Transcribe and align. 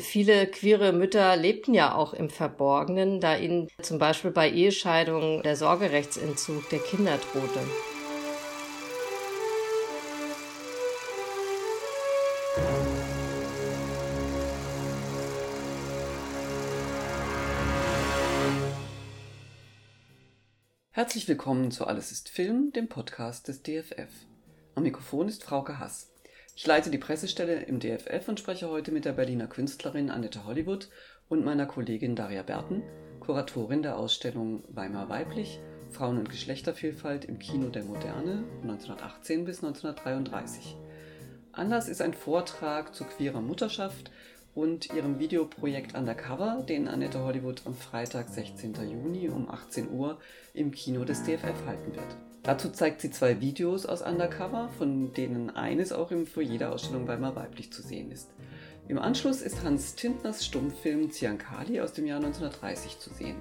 viele 0.00 0.46
queere 0.46 0.92
Mütter 0.92 1.36
lebten 1.36 1.74
ja 1.74 1.94
auch 1.94 2.12
im 2.12 2.30
Verborgenen, 2.30 3.20
da 3.20 3.36
ihnen 3.36 3.68
zum 3.80 3.98
Beispiel 3.98 4.30
bei 4.30 4.50
Ehescheidungen 4.50 5.42
der 5.42 5.56
Sorgerechtsentzug 5.56 6.68
der 6.68 6.80
Kinder 6.80 7.18
drohte. 7.18 7.60
Herzlich 20.90 21.28
willkommen 21.28 21.70
zu 21.70 21.86
Alles 21.86 22.10
ist 22.10 22.28
Film, 22.28 22.72
dem 22.72 22.88
Podcast 22.88 23.48
des 23.48 23.62
DFF. 23.62 24.10
Am 24.74 24.82
Mikrofon 24.82 25.28
ist 25.28 25.44
Frauke 25.44 25.78
Hass. 25.78 26.10
Ich 26.58 26.66
leite 26.66 26.90
die 26.90 26.98
Pressestelle 26.98 27.62
im 27.62 27.78
DFF 27.78 28.26
und 28.26 28.40
spreche 28.40 28.68
heute 28.68 28.90
mit 28.90 29.04
der 29.04 29.12
Berliner 29.12 29.46
Künstlerin 29.46 30.10
Annette 30.10 30.44
Hollywood 30.44 30.88
und 31.28 31.44
meiner 31.44 31.66
Kollegin 31.66 32.16
Daria 32.16 32.42
Berten, 32.42 32.82
Kuratorin 33.20 33.82
der 33.82 33.96
Ausstellung 33.96 34.64
Weimar 34.68 35.08
Weiblich, 35.08 35.60
Frauen- 35.92 36.18
und 36.18 36.30
Geschlechtervielfalt 36.30 37.26
im 37.26 37.38
Kino 37.38 37.68
der 37.68 37.84
Moderne 37.84 38.42
1918 38.62 39.44
bis 39.44 39.62
1933. 39.62 40.74
Anlass 41.52 41.88
ist 41.88 42.02
ein 42.02 42.12
Vortrag 42.12 42.92
zu 42.92 43.04
queerer 43.04 43.40
Mutterschaft 43.40 44.10
und 44.56 44.92
ihrem 44.92 45.20
Videoprojekt 45.20 45.96
Undercover, 45.96 46.64
den 46.68 46.88
Annette 46.88 47.20
Hollywood 47.20 47.62
am 47.66 47.74
Freitag, 47.76 48.30
16. 48.30 48.74
Juni 48.90 49.28
um 49.28 49.48
18 49.48 49.92
Uhr 49.92 50.18
im 50.54 50.72
Kino 50.72 51.04
des 51.04 51.22
DFF 51.22 51.66
halten 51.66 51.94
wird. 51.94 52.27
Dazu 52.42 52.70
zeigt 52.70 53.00
sie 53.00 53.10
zwei 53.10 53.40
Videos 53.40 53.84
aus 53.84 54.02
Undercover, 54.02 54.70
von 54.78 55.12
denen 55.12 55.50
eines 55.50 55.92
auch 55.92 56.10
im 56.10 56.26
Foyer 56.26 56.58
der 56.58 56.72
Ausstellung 56.72 57.06
Weimar 57.06 57.36
weiblich 57.36 57.72
zu 57.72 57.82
sehen 57.82 58.10
ist. 58.10 58.30
Im 58.88 58.98
Anschluss 58.98 59.42
ist 59.42 59.62
Hans 59.64 59.96
Tintners 59.96 60.46
Stummfilm 60.46 61.10
Ziankali 61.10 61.80
aus 61.80 61.92
dem 61.92 62.06
Jahr 62.06 62.18
1930 62.18 62.98
zu 62.98 63.10
sehen. 63.10 63.36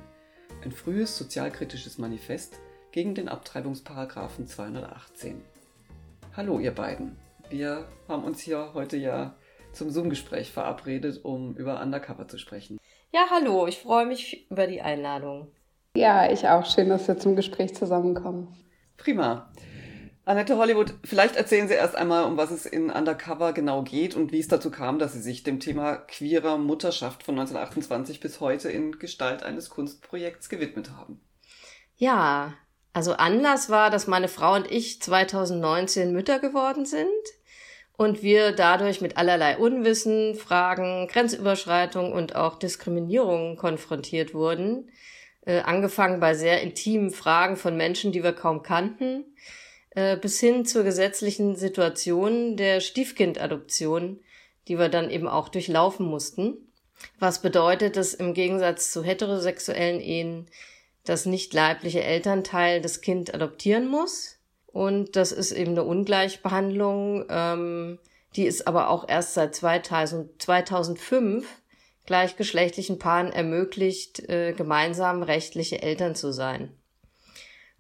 Ein 0.64 0.72
frühes 0.72 1.18
sozialkritisches 1.18 1.98
Manifest 1.98 2.60
gegen 2.92 3.16
den 3.16 3.30
Abtreibungsparagraphen 3.30 4.48
218. 4.48 5.42
Hallo 6.36 6.60
ihr 6.60 6.72
beiden. 6.72 7.18
Wir 7.50 7.88
haben 8.10 8.24
uns 8.26 8.42
hier 8.42 8.74
heute 8.74 8.98
ja 8.98 9.36
zum 9.72 9.90
Zoom-Gespräch 9.90 10.52
verabredet, 10.52 11.24
um 11.24 11.56
über 11.56 11.82
Undercover 11.82 12.28
zu 12.28 12.38
sprechen. 12.38 12.78
Ja, 13.14 13.28
hallo, 13.32 13.68
ich 13.68 13.78
freue 13.78 14.06
mich 14.06 14.50
über 14.52 14.68
die 14.68 14.82
Einladung. 14.82 15.48
Ja, 15.96 16.30
ich 16.30 16.48
auch. 16.48 16.66
Schön, 16.66 16.90
dass 16.90 17.08
wir 17.08 17.18
zum 17.18 17.36
Gespräch 17.36 17.74
zusammenkommen. 17.74 18.54
Prima. 18.98 19.52
Annette 20.26 20.58
Hollywood, 20.58 20.94
vielleicht 21.06 21.38
erzählen 21.38 21.70
Sie 21.70 21.76
erst 21.76 21.96
einmal, 21.96 22.26
um 22.26 22.36
was 22.36 22.52
es 22.52 22.66
in 22.66 22.90
Undercover 22.90 23.54
genau 23.54 23.84
geht 23.84 24.14
und 24.14 24.34
wie 24.34 24.40
es 24.40 24.50
dazu 24.50 24.70
kam, 24.70 25.00
dass 25.00 25.14
Sie 25.14 25.22
sich 25.22 25.44
dem 25.44 25.62
Thema 25.62 25.96
queerer 25.96 26.58
Mutterschaft 26.58 27.24
von 27.24 27.40
1928 27.40 28.20
bis 28.20 28.42
heute 28.42 28.70
in 28.70 29.00
Gestalt 29.00 29.44
eines 29.44 29.70
Kunstprojekts 29.70 30.50
gewidmet 30.50 30.92
haben. 30.92 31.22
Ja, 31.96 32.56
also 32.92 33.14
Anlass 33.14 33.70
war, 33.70 33.90
dass 33.90 34.08
meine 34.08 34.28
Frau 34.28 34.56
und 34.56 34.70
ich 34.70 35.02
2019 35.02 36.12
Mütter 36.12 36.40
geworden 36.40 36.86
sind 36.86 37.08
und 37.96 38.22
wir 38.22 38.52
dadurch 38.52 39.02
mit 39.02 39.18
allerlei 39.18 39.58
Unwissen, 39.58 40.36
Fragen, 40.36 41.08
Grenzüberschreitung 41.08 42.12
und 42.12 42.36
auch 42.36 42.60
Diskriminierung 42.60 43.56
konfrontiert 43.56 44.34
wurden. 44.34 44.90
Äh, 45.48 45.62
angefangen 45.62 46.20
bei 46.20 46.34
sehr 46.34 46.62
intimen 46.62 47.10
Fragen 47.10 47.56
von 47.56 47.78
Menschen, 47.78 48.12
die 48.12 48.22
wir 48.22 48.34
kaum 48.34 48.64
kannten, 48.64 49.24
äh, 49.92 50.18
bis 50.18 50.42
hin 50.42 50.66
zur 50.66 50.84
gesetzlichen 50.84 51.56
Situation 51.56 52.58
der 52.58 52.82
Stiefkindadoption, 52.82 54.20
die 54.68 54.78
wir 54.78 54.90
dann 54.90 55.10
eben 55.10 55.26
auch 55.30 55.48
durchlaufen 55.48 56.06
mussten. 56.06 56.58
Was 57.18 57.42
bedeutet, 57.42 57.96
dass 57.96 58.14
im 58.14 58.34
Gegensatz 58.34 58.92
zu 58.92 59.06
heterosexuellen 59.06 60.02
Ehen 60.02 60.48
das 61.06 61.26
nicht 61.26 61.54
leibliche 61.54 62.04
Elternteil 62.04 62.82
das 62.82 63.00
Kind 63.00 63.34
adoptieren 63.34 63.88
muss 63.88 64.40
und 64.66 65.16
das 65.16 65.32
ist 65.32 65.54
eben 65.54 65.72
eine 65.72 65.86
Ungleichbehandlung. 65.86 67.26
Ähm, 67.30 68.00
die 68.36 68.48
ist 68.48 68.68
aber 68.68 68.90
auch 68.90 69.08
erst 69.08 69.36
seit 69.36 69.56
2000, 69.56 70.42
2005 70.42 71.48
gleichgeschlechtlichen 72.08 72.98
Paaren 72.98 73.32
ermöglicht, 73.32 74.28
äh, 74.28 74.54
gemeinsam 74.54 75.22
rechtliche 75.22 75.84
Eltern 75.84 76.16
zu 76.16 76.32
sein. 76.32 76.72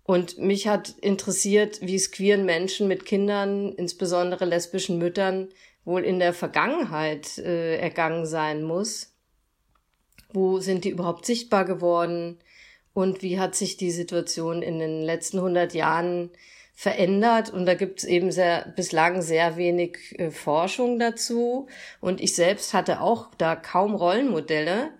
Und 0.03 0.37
mich 0.37 0.67
hat 0.67 0.89
interessiert, 1.01 1.79
wie 1.81 1.95
es 1.95 2.11
queeren 2.11 2.45
Menschen 2.45 2.87
mit 2.87 3.05
Kindern, 3.05 3.73
insbesondere 3.73 4.45
lesbischen 4.45 4.99
Müttern, 4.99 5.49
wohl 5.83 6.03
in 6.03 6.19
der 6.19 6.33
Vergangenheit 6.33 7.37
äh, 7.39 7.77
ergangen 7.77 8.25
sein 8.25 8.63
muss. 8.63 9.13
Wo 10.31 10.59
sind 10.59 10.83
die 10.83 10.89
überhaupt 10.89 11.25
sichtbar 11.25 11.65
geworden? 11.65 12.37
Und 12.93 13.21
wie 13.21 13.39
hat 13.39 13.55
sich 13.55 13.77
die 13.77 13.91
Situation 13.91 14.61
in 14.61 14.79
den 14.79 15.01
letzten 15.01 15.37
100 15.37 15.73
Jahren 15.73 16.31
verändert. 16.77 17.49
Und 17.49 17.65
da 17.65 17.73
gibt 17.73 17.99
es 17.99 18.05
eben 18.05 18.31
sehr, 18.31 18.71
bislang 18.75 19.23
sehr 19.23 19.57
wenig 19.57 19.97
äh, 20.19 20.29
Forschung 20.29 20.99
dazu. 20.99 21.65
Und 22.01 22.21
ich 22.21 22.35
selbst 22.35 22.75
hatte 22.75 23.01
auch 23.01 23.31
da 23.39 23.55
kaum 23.55 23.95
Rollenmodelle. 23.95 24.91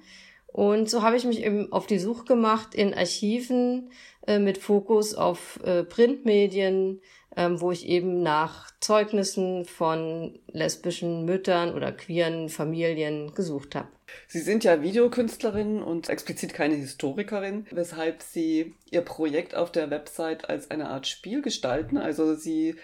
Und 0.47 0.89
so 0.89 1.03
habe 1.03 1.17
ich 1.17 1.23
mich 1.23 1.43
eben 1.45 1.71
auf 1.71 1.85
die 1.85 1.99
Suche 1.99 2.25
gemacht 2.25 2.73
in 2.73 2.95
Archiven 2.95 3.91
äh, 4.25 4.39
mit 4.39 4.57
Fokus 4.57 5.13
auf 5.13 5.59
äh, 5.63 5.83
Printmedien, 5.83 6.99
ähm, 7.38 7.62
wo 7.62 7.72
ich 7.72 7.88
eben 7.88 8.24
nach 8.24 8.72
Zeugnissen 8.81 9.64
von 9.66 10.40
lesbischen 10.48 11.24
Müttern 11.24 11.74
oder 11.74 11.92
queeren 11.92 12.50
Familien 12.50 13.34
gesucht 13.36 13.75
habe. 13.75 13.88
Sie 14.28 14.40
sind 14.40 14.64
ja 14.64 14.81
Videokünstlerin 14.81 15.81
und 15.84 16.09
explizit 16.09 16.53
keine 16.53 16.75
Historikerin, 16.75 17.68
weshalb 17.72 18.24
Sie 18.24 18.74
Ihr 18.90 19.02
Projekt 19.02 19.53
auf 19.53 19.72
der 19.72 19.92
Website 19.92 20.50
als 20.50 20.72
eine 20.72 20.90
Art 20.90 21.08
Spiel 21.08 21.42
gestalten. 21.42 21.98
Also 21.98 22.34
Sie 22.34 22.75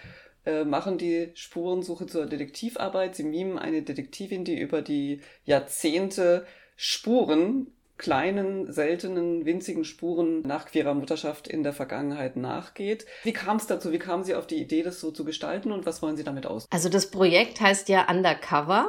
äh, 0.46 0.64
machen 0.64 0.98
die 0.98 1.30
Spurensuche 1.34 2.06
zur 2.06 2.26
Detektivarbeit. 2.26 3.16
Sie 3.16 3.24
mimen 3.24 3.58
eine 3.58 3.82
Detektivin, 3.82 4.44
die 4.44 4.58
über 4.58 4.82
die 4.82 5.20
Jahrzehnte 5.44 6.46
Spuren 6.76 7.72
kleinen, 7.96 8.72
seltenen, 8.72 9.44
winzigen 9.44 9.84
Spuren 9.84 10.42
nach 10.42 10.66
queerer 10.66 10.94
Mutterschaft 10.94 11.46
in 11.48 11.62
der 11.62 11.72
Vergangenheit 11.72 12.36
nachgeht. 12.36 13.06
Wie 13.22 13.32
kam 13.32 13.56
es 13.56 13.66
dazu? 13.66 13.92
Wie 13.92 13.98
kamen 13.98 14.24
Sie 14.24 14.34
auf 14.34 14.46
die 14.46 14.60
Idee, 14.60 14.82
das 14.82 15.00
so 15.00 15.10
zu 15.10 15.24
gestalten 15.24 15.70
und 15.72 15.86
was 15.86 16.02
wollen 16.02 16.16
Sie 16.16 16.24
damit 16.24 16.46
aus? 16.46 16.66
Also 16.70 16.88
das 16.88 17.10
Projekt 17.10 17.60
heißt 17.60 17.88
ja 17.88 18.08
Undercover 18.10 18.88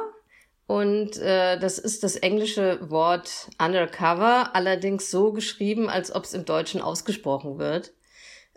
und 0.66 1.16
äh, 1.18 1.58
das 1.58 1.78
ist 1.78 2.02
das 2.02 2.16
englische 2.16 2.90
Wort 2.90 3.48
Undercover, 3.62 4.54
allerdings 4.54 5.10
so 5.10 5.32
geschrieben, 5.32 5.88
als 5.88 6.12
ob 6.12 6.24
es 6.24 6.34
im 6.34 6.44
Deutschen 6.44 6.82
ausgesprochen 6.82 7.58
wird. 7.58 7.92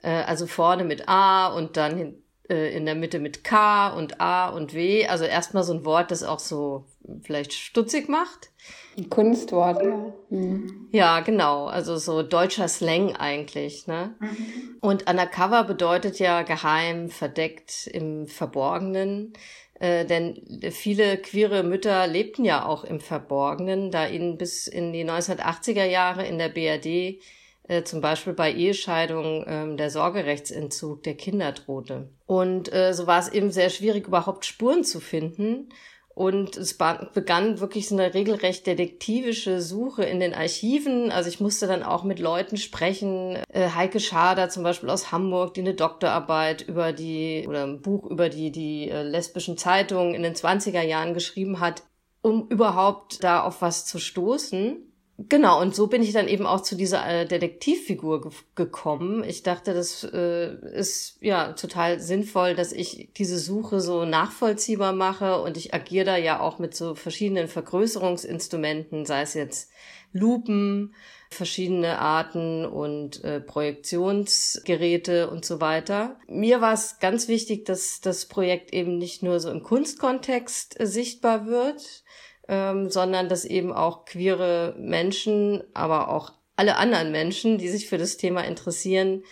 Äh, 0.01 0.23
also 0.23 0.47
vorne 0.47 0.83
mit 0.83 1.07
A 1.07 1.47
und 1.47 1.77
dann 1.77 1.97
hin, 1.97 2.23
äh, 2.49 2.75
in 2.75 2.85
der 2.85 2.95
Mitte 2.95 3.19
mit 3.19 3.43
K 3.43 3.89
und 3.89 4.19
A 4.19 4.49
und 4.49 4.73
W. 4.73 5.07
Also 5.07 5.25
erstmal 5.25 5.63
so 5.63 5.73
ein 5.73 5.85
Wort, 5.85 6.11
das 6.11 6.23
auch 6.23 6.39
so 6.39 6.85
vielleicht 7.21 7.53
stutzig 7.53 8.09
macht. 8.09 8.51
Ein 8.97 9.09
Kunstwort, 9.09 9.83
ja. 9.83 10.13
Mhm. 10.29 10.87
Ja, 10.91 11.19
genau. 11.21 11.67
Also 11.67 11.97
so 11.97 12.23
deutscher 12.23 12.67
Slang 12.67 13.15
eigentlich. 13.15 13.87
Ne? 13.87 14.15
Mhm. 14.19 14.77
Und 14.81 15.09
Undercover 15.09 15.63
bedeutet 15.63 16.19
ja 16.19 16.41
geheim, 16.41 17.09
verdeckt, 17.09 17.87
im 17.87 18.27
Verborgenen. 18.27 19.33
Äh, 19.79 20.05
denn 20.05 20.71
viele 20.71 21.17
queere 21.17 21.63
Mütter 21.63 22.05
lebten 22.07 22.43
ja 22.43 22.65
auch 22.65 22.83
im 22.83 22.99
Verborgenen, 22.99 23.91
da 23.91 24.07
ihnen 24.07 24.37
bis 24.37 24.67
in 24.67 24.91
die 24.91 25.05
1980er 25.05 25.85
Jahre 25.85 26.25
in 26.25 26.37
der 26.37 26.49
BRD 26.49 27.21
äh, 27.69 27.83
zum 27.83 28.01
Beispiel 28.01 28.33
bei 28.33 28.51
Ehescheidungen 28.51 29.43
äh, 29.43 29.75
der 29.77 29.91
Sorgerechtsentzug 29.91 31.03
der 31.03 31.15
Kinder 31.15 31.51
drohte. 31.51 32.09
Und 32.25 32.73
äh, 32.73 32.93
so 32.93 33.05
war 33.07 33.19
es 33.19 33.29
eben 33.29 33.51
sehr 33.51 33.69
schwierig, 33.69 34.07
überhaupt 34.07 34.45
Spuren 34.45 34.83
zu 34.83 34.99
finden. 34.99 35.69
Und 36.15 36.57
es 36.57 36.77
begann 36.77 37.61
wirklich 37.61 37.87
so 37.87 37.95
eine 37.95 38.13
regelrecht 38.13 38.67
detektivische 38.67 39.61
Suche 39.61 40.03
in 40.03 40.19
den 40.19 40.33
Archiven. 40.33 41.11
Also 41.11 41.29
ich 41.29 41.39
musste 41.39 41.65
dann 41.65 41.83
auch 41.83 42.03
mit 42.03 42.19
Leuten 42.19 42.57
sprechen. 42.57 43.37
Äh, 43.47 43.69
Heike 43.69 43.99
Schader 43.99 44.49
zum 44.49 44.63
Beispiel 44.63 44.89
aus 44.89 45.11
Hamburg, 45.11 45.53
die 45.53 45.61
eine 45.61 45.75
Doktorarbeit 45.75 46.63
über 46.63 46.91
die, 46.91 47.45
oder 47.47 47.63
ein 47.63 47.81
Buch 47.81 48.05
über 48.09 48.27
die, 48.27 48.51
die 48.51 48.89
äh, 48.89 49.03
lesbischen 49.03 49.57
Zeitungen 49.57 50.15
in 50.15 50.23
den 50.23 50.33
20er 50.33 50.81
Jahren 50.81 51.13
geschrieben 51.13 51.59
hat, 51.59 51.83
um 52.21 52.47
überhaupt 52.49 53.23
da 53.23 53.43
auf 53.43 53.61
was 53.61 53.85
zu 53.85 53.99
stoßen. 53.99 54.88
Genau, 55.27 55.59
und 55.59 55.75
so 55.75 55.87
bin 55.87 56.01
ich 56.01 56.13
dann 56.13 56.29
eben 56.29 56.45
auch 56.45 56.61
zu 56.61 56.77
dieser 56.77 57.05
äh, 57.05 57.25
Detektivfigur 57.25 58.21
ge 58.21 58.31
gekommen. 58.55 59.21
Ich 59.25 59.43
dachte, 59.43 59.73
das 59.73 60.05
äh, 60.05 60.55
ist 60.73 61.17
ja 61.19 61.51
total 61.53 61.99
sinnvoll, 61.99 62.55
dass 62.55 62.71
ich 62.71 63.09
diese 63.17 63.37
Suche 63.37 63.81
so 63.81 64.05
nachvollziehbar 64.05 64.93
mache 64.93 65.41
und 65.41 65.57
ich 65.57 65.73
agiere 65.73 66.05
da 66.05 66.15
ja 66.15 66.39
auch 66.39 66.57
mit 66.57 66.73
so 66.73 66.95
verschiedenen 66.95 67.49
Vergrößerungsinstrumenten, 67.49 69.05
sei 69.05 69.23
es 69.23 69.33
jetzt 69.33 69.71
Lupen, 70.13 70.95
verschiedene 71.29 71.99
Arten 71.99 72.65
und 72.65 73.21
äh, 73.25 73.41
Projektionsgeräte 73.41 75.29
und 75.29 75.43
so 75.43 75.59
weiter. 75.59 76.17
Mir 76.27 76.61
war 76.61 76.73
es 76.73 76.99
ganz 76.99 77.27
wichtig, 77.27 77.65
dass 77.65 77.99
das 77.99 78.25
Projekt 78.25 78.73
eben 78.73 78.97
nicht 78.97 79.21
nur 79.21 79.41
so 79.41 79.51
im 79.51 79.63
Kunstkontext 79.63 80.79
äh, 80.79 80.87
sichtbar 80.87 81.45
wird, 81.45 82.03
ähm, 82.49 82.89
sondern 82.89 83.29
dass 83.29 83.45
eben 83.45 83.71
auch 83.71 84.05
queere 84.05 84.75
Menschen, 84.77 85.63
aber 85.75 86.09
auch 86.09 86.33
alle 86.55 86.77
anderen 86.77 87.11
Menschen, 87.11 87.59
die 87.59 87.69
sich 87.69 87.87
für 87.87 87.99
das 87.99 88.17
Thema 88.17 88.41
interessieren, 88.41 89.23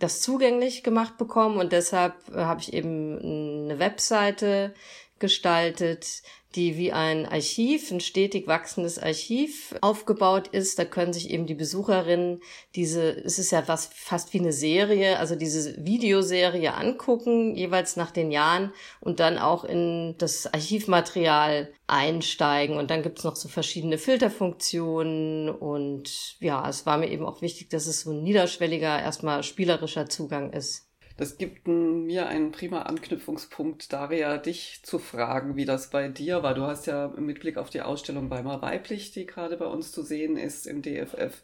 das 0.00 0.20
zugänglich 0.20 0.82
gemacht 0.82 1.16
bekommen. 1.16 1.56
Und 1.56 1.72
deshalb 1.72 2.14
äh, 2.34 2.40
habe 2.40 2.60
ich 2.60 2.72
eben 2.72 3.18
eine 3.64 3.78
Webseite 3.78 4.74
gestaltet, 5.18 6.22
die 6.54 6.76
wie 6.76 6.92
ein 6.92 7.26
Archiv, 7.26 7.90
ein 7.90 8.00
stetig 8.00 8.46
wachsendes 8.46 8.98
Archiv 8.98 9.74
aufgebaut 9.80 10.48
ist. 10.48 10.78
Da 10.78 10.84
können 10.84 11.12
sich 11.12 11.30
eben 11.30 11.46
die 11.46 11.54
Besucherinnen 11.54 12.40
diese, 12.76 13.10
es 13.24 13.38
ist 13.38 13.50
ja 13.50 13.66
was 13.66 13.86
fast 13.86 14.32
wie 14.32 14.38
eine 14.38 14.52
Serie, 14.52 15.18
also 15.18 15.34
diese 15.34 15.84
Videoserie 15.84 16.74
angucken, 16.74 17.56
jeweils 17.56 17.96
nach 17.96 18.10
den 18.10 18.30
Jahren 18.30 18.72
und 19.00 19.20
dann 19.20 19.38
auch 19.38 19.64
in 19.64 20.14
das 20.18 20.46
Archivmaterial 20.52 21.72
einsteigen. 21.86 22.76
Und 22.76 22.90
dann 22.90 23.02
gibt's 23.02 23.24
noch 23.24 23.36
so 23.36 23.48
verschiedene 23.48 23.98
Filterfunktionen 23.98 25.48
und 25.48 26.36
ja, 26.40 26.68
es 26.68 26.86
war 26.86 26.98
mir 26.98 27.10
eben 27.10 27.26
auch 27.26 27.42
wichtig, 27.42 27.70
dass 27.70 27.86
es 27.86 28.02
so 28.02 28.12
ein 28.12 28.22
niederschwelliger, 28.22 29.00
erstmal 29.00 29.42
spielerischer 29.42 30.08
Zugang 30.08 30.52
ist. 30.52 30.83
Das 31.16 31.38
gibt 31.38 31.68
mir 31.68 32.26
einen 32.26 32.50
prima 32.50 32.82
Anknüpfungspunkt, 32.82 33.92
Daria, 33.92 34.36
dich 34.36 34.80
zu 34.82 34.98
fragen, 34.98 35.54
wie 35.54 35.64
das 35.64 35.90
bei 35.90 36.08
dir 36.08 36.42
war. 36.42 36.54
Du 36.54 36.62
hast 36.62 36.86
ja 36.86 37.06
mit 37.16 37.38
Blick 37.38 37.56
auf 37.56 37.70
die 37.70 37.82
Ausstellung 37.82 38.30
Weimar 38.30 38.62
Weiblich, 38.62 39.12
die 39.12 39.24
gerade 39.24 39.56
bei 39.56 39.66
uns 39.66 39.92
zu 39.92 40.02
sehen 40.02 40.36
ist 40.36 40.66
im 40.66 40.82
DFF, 40.82 41.40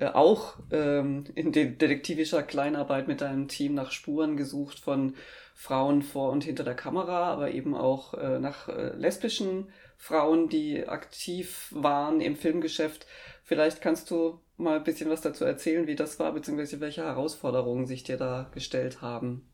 äh, 0.00 0.06
auch 0.06 0.56
ähm, 0.72 1.26
in 1.36 1.52
de 1.52 1.70
detektivischer 1.70 2.42
Kleinarbeit 2.42 3.06
mit 3.06 3.20
deinem 3.20 3.46
Team 3.46 3.74
nach 3.74 3.92
Spuren 3.92 4.36
gesucht 4.36 4.80
von 4.80 5.14
Frauen 5.54 6.02
vor 6.02 6.32
und 6.32 6.42
hinter 6.42 6.64
der 6.64 6.74
Kamera, 6.74 7.32
aber 7.32 7.52
eben 7.52 7.76
auch 7.76 8.14
äh, 8.14 8.40
nach 8.40 8.68
äh, 8.68 8.96
lesbischen 8.96 9.68
Frauen, 9.96 10.48
die 10.48 10.88
aktiv 10.88 11.68
waren 11.70 12.20
im 12.20 12.34
Filmgeschäft. 12.34 13.06
Vielleicht 13.44 13.80
kannst 13.80 14.10
du 14.10 14.40
mal 14.56 14.76
ein 14.76 14.84
bisschen 14.84 15.10
was 15.10 15.20
dazu 15.20 15.44
erzählen, 15.44 15.86
wie 15.86 15.96
das 15.96 16.18
war, 16.18 16.32
beziehungsweise 16.32 16.80
welche 16.80 17.04
Herausforderungen 17.04 17.86
sich 17.86 18.04
dir 18.04 18.16
da 18.16 18.48
gestellt 18.52 19.02
haben? 19.02 19.48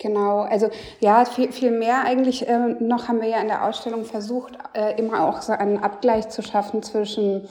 Genau, 0.00 0.40
also 0.40 0.70
ja, 1.00 1.24
viel, 1.24 1.50
viel 1.50 1.72
mehr 1.72 2.04
eigentlich 2.04 2.46
äh, 2.46 2.76
noch 2.80 3.08
haben 3.08 3.20
wir 3.20 3.28
ja 3.28 3.40
in 3.40 3.48
der 3.48 3.64
Ausstellung 3.64 4.04
versucht, 4.04 4.52
äh, 4.74 4.96
immer 4.96 5.26
auch 5.28 5.42
so 5.42 5.52
einen 5.52 5.78
Abgleich 5.78 6.28
zu 6.28 6.42
schaffen 6.42 6.82
zwischen 6.84 7.48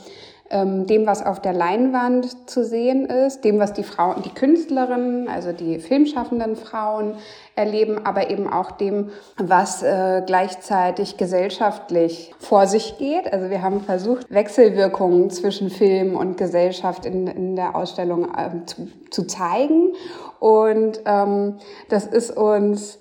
ähm, 0.50 0.86
dem, 0.86 1.06
was 1.06 1.24
auf 1.24 1.40
der 1.40 1.52
Leinwand 1.52 2.48
zu 2.48 2.64
sehen 2.64 3.06
ist, 3.06 3.44
dem, 3.44 3.58
was 3.58 3.72
die 3.72 3.82
Frauen, 3.82 4.22
die 4.22 4.32
Künstlerinnen, 4.32 5.28
also 5.28 5.52
die 5.52 5.78
filmschaffenden 5.78 6.56
Frauen 6.56 7.14
erleben, 7.54 8.06
aber 8.06 8.30
eben 8.30 8.50
auch 8.50 8.70
dem, 8.70 9.10
was 9.36 9.82
äh, 9.82 10.22
gleichzeitig 10.24 11.16
gesellschaftlich 11.16 12.34
vor 12.38 12.66
sich 12.66 12.98
geht. 12.98 13.32
Also 13.32 13.50
wir 13.50 13.62
haben 13.62 13.82
versucht, 13.82 14.30
Wechselwirkungen 14.30 15.30
zwischen 15.30 15.70
Film 15.70 16.16
und 16.16 16.36
Gesellschaft 16.36 17.04
in, 17.04 17.26
in 17.26 17.56
der 17.56 17.76
Ausstellung 17.76 18.34
äh, 18.34 18.64
zu, 18.64 18.88
zu 19.10 19.26
zeigen. 19.26 19.92
Und 20.40 21.00
ähm, 21.04 21.56
das 21.88 22.06
ist 22.06 22.34
uns 22.34 22.98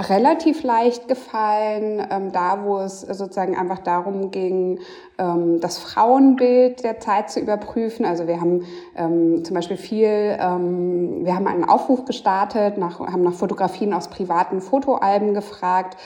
relativ 0.00 0.62
leicht 0.62 1.08
gefallen, 1.08 2.06
ähm, 2.10 2.32
da 2.32 2.64
wo 2.64 2.78
es 2.78 3.00
sozusagen 3.00 3.56
einfach 3.56 3.78
darum 3.78 4.30
ging, 4.30 4.80
ähm, 5.18 5.60
das 5.60 5.78
Frauenbild 5.78 6.84
der 6.84 7.00
Zeit 7.00 7.30
zu 7.30 7.40
überprüfen. 7.40 8.04
Also 8.04 8.26
wir 8.26 8.40
haben 8.40 8.66
ähm, 8.96 9.44
zum 9.44 9.54
Beispiel 9.54 9.76
viel, 9.78 10.36
ähm, 10.38 11.24
wir 11.24 11.34
haben 11.34 11.46
einen 11.46 11.64
Aufruf 11.64 12.04
gestartet, 12.04 12.76
nach, 12.76 13.00
haben 13.00 13.22
nach 13.22 13.32
Fotografien 13.32 13.94
aus 13.94 14.08
privaten 14.08 14.60
Fotoalben 14.60 15.32
gefragt 15.32 15.96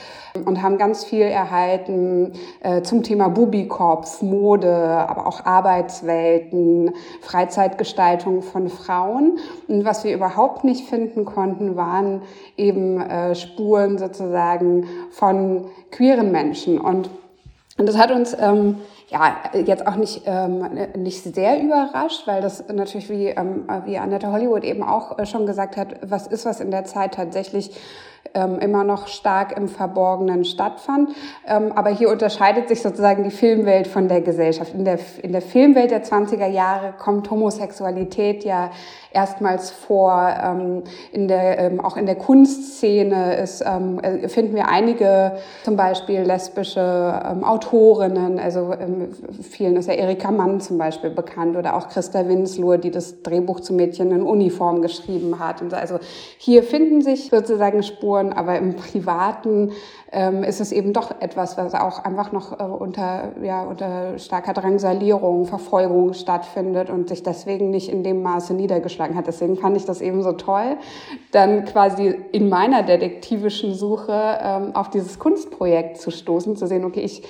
und 0.45 0.61
haben 0.61 0.77
ganz 0.77 1.03
viel 1.03 1.23
erhalten 1.23 2.33
äh, 2.61 2.83
zum 2.83 3.03
Thema 3.03 3.27
Bubikorps, 3.27 4.21
Mode, 4.21 4.73
aber 4.73 5.27
auch 5.27 5.45
Arbeitswelten, 5.45 6.93
Freizeitgestaltung 7.19 8.41
von 8.41 8.69
Frauen. 8.69 9.39
Und 9.67 9.83
was 9.83 10.05
wir 10.05 10.13
überhaupt 10.13 10.63
nicht 10.63 10.87
finden 10.87 11.25
konnten, 11.25 11.75
waren 11.75 12.21
eben 12.55 13.01
äh, 13.01 13.35
Spuren 13.35 13.97
sozusagen 13.97 14.85
von 15.09 15.65
queeren 15.91 16.31
Menschen. 16.31 16.79
Und 16.79 17.09
und 17.77 17.87
das 17.87 17.97
hat 17.97 18.11
uns 18.11 18.35
ähm, 18.39 18.77
ja, 19.11 19.35
jetzt 19.53 19.85
auch 19.85 19.97
nicht, 19.97 20.21
ähm, 20.25 20.65
nicht 20.95 21.21
sehr 21.35 21.61
überrascht, 21.61 22.25
weil 22.27 22.41
das 22.41 22.63
natürlich, 22.69 23.09
wie, 23.09 23.27
ähm, 23.27 23.67
wie 23.83 23.97
Annette 23.97 24.31
Hollywood 24.31 24.63
eben 24.63 24.83
auch 24.83 25.19
äh, 25.19 25.25
schon 25.25 25.45
gesagt 25.45 25.75
hat, 25.75 25.97
was 26.01 26.27
ist, 26.27 26.45
was 26.45 26.61
in 26.61 26.71
der 26.71 26.85
Zeit 26.85 27.15
tatsächlich 27.15 27.75
ähm, 28.33 28.59
immer 28.59 28.83
noch 28.83 29.07
stark 29.07 29.57
im 29.57 29.67
Verborgenen 29.67 30.45
stattfand. 30.45 31.09
Ähm, 31.47 31.71
aber 31.75 31.89
hier 31.89 32.09
unterscheidet 32.09 32.69
sich 32.69 32.81
sozusagen 32.81 33.23
die 33.23 33.31
Filmwelt 33.31 33.87
von 33.87 34.07
der 34.07 34.21
Gesellschaft. 34.21 34.73
In 34.73 34.85
der, 34.85 34.99
in 35.21 35.31
der 35.31 35.41
Filmwelt 35.41 35.91
der 35.91 36.03
20er 36.03 36.47
Jahre 36.47 36.93
kommt 36.97 37.29
Homosexualität 37.29 38.43
ja 38.43 38.71
erstmals 39.11 39.71
vor. 39.71 40.33
Ähm, 40.41 40.83
in 41.11 41.27
der, 41.27 41.59
ähm, 41.59 41.81
auch 41.81 41.97
in 41.97 42.05
der 42.05 42.15
Kunstszene 42.15 43.35
ist, 43.35 43.63
ähm, 43.65 43.99
äh, 43.99 44.29
finden 44.29 44.55
wir 44.55 44.69
einige, 44.69 45.33
zum 45.63 45.75
Beispiel 45.75 46.21
lesbische 46.21 47.21
ähm, 47.29 47.43
Autorinnen, 47.43 48.39
also 48.39 48.73
vielen 49.41 49.75
ist 49.75 49.87
ja 49.87 49.93
Erika 49.93 50.31
Mann 50.31 50.61
zum 50.61 50.77
Beispiel 50.77 51.09
bekannt 51.09 51.57
oder 51.57 51.75
auch 51.75 51.89
Christa 51.89 52.27
Winslow, 52.27 52.77
die 52.77 52.91
das 52.91 53.21
Drehbuch 53.21 53.59
zu 53.59 53.73
Mädchen 53.73 54.11
in 54.11 54.23
Uniform 54.23 54.81
geschrieben 54.81 55.39
hat. 55.39 55.61
Und 55.61 55.73
also 55.73 55.99
hier 56.37 56.63
finden 56.63 57.01
sich 57.01 57.29
sozusagen 57.29 57.83
Spuren, 57.83 58.10
aber 58.15 58.57
im 58.57 58.75
Privaten 58.75 59.71
ähm, 60.11 60.43
ist 60.43 60.61
es 60.61 60.71
eben 60.71 60.93
doch 60.93 61.21
etwas, 61.21 61.57
was 61.57 61.73
auch 61.73 62.03
einfach 62.03 62.31
noch 62.31 62.59
äh, 62.59 62.63
unter, 62.63 63.31
ja, 63.41 63.63
unter 63.63 64.19
starker 64.19 64.53
Drangsalierung, 64.53 65.45
Verfolgung 65.45 66.13
stattfindet 66.13 66.89
und 66.89 67.09
sich 67.09 67.23
deswegen 67.23 67.69
nicht 67.69 67.89
in 67.89 68.03
dem 68.03 68.21
Maße 68.21 68.53
niedergeschlagen 68.53 69.15
hat. 69.15 69.27
Deswegen 69.27 69.57
fand 69.57 69.77
ich 69.77 69.85
das 69.85 70.01
eben 70.01 70.21
so 70.23 70.33
toll, 70.33 70.77
dann 71.31 71.65
quasi 71.65 72.15
in 72.31 72.49
meiner 72.49 72.83
detektivischen 72.83 73.73
Suche 73.73 74.39
ähm, 74.41 74.75
auf 74.75 74.89
dieses 74.89 75.17
Kunstprojekt 75.17 75.97
zu 75.97 76.11
stoßen, 76.11 76.55
zu 76.55 76.67
sehen, 76.67 76.85
okay, 76.85 77.01
ich 77.01 77.23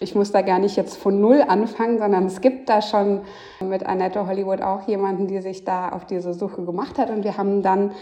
ich 0.00 0.14
muss 0.14 0.30
da 0.30 0.42
gar 0.42 0.58
nicht 0.58 0.76
jetzt 0.76 0.96
von 0.96 1.20
Null 1.20 1.42
anfangen, 1.46 1.98
sondern 1.98 2.26
es 2.26 2.40
gibt 2.40 2.68
da 2.68 2.82
schon 2.82 3.22
mit 3.60 3.84
Annette 3.84 4.26
Hollywood 4.26 4.62
auch 4.62 4.86
jemanden, 4.86 5.26
die 5.26 5.40
sich 5.40 5.64
da 5.64 5.88
auf 5.88 6.06
diese 6.06 6.34
Suche 6.34 6.64
gemacht 6.64 6.98
hat. 6.98 7.10
Und 7.10 7.24
wir 7.24 7.36
haben 7.36 7.62
dann 7.62 7.92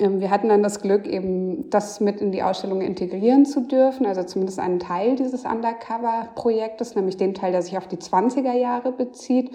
wir 0.00 0.30
hatten 0.30 0.48
dann 0.48 0.62
das 0.62 0.80
Glück, 0.80 1.06
eben 1.06 1.68
das 1.70 2.00
mit 2.00 2.20
in 2.20 2.32
die 2.32 2.42
Ausstellung 2.42 2.80
integrieren 2.80 3.44
zu 3.44 3.60
dürfen, 3.60 4.06
also 4.06 4.22
zumindest 4.22 4.58
einen 4.58 4.78
Teil 4.78 5.16
dieses 5.16 5.44
Undercover-Projektes, 5.44 6.94
nämlich 6.94 7.16
den 7.16 7.34
Teil, 7.34 7.52
der 7.52 7.62
sich 7.62 7.76
auf 7.76 7.86
die 7.86 7.98
20er 7.98 8.54
Jahre 8.54 8.92
bezieht 8.92 9.50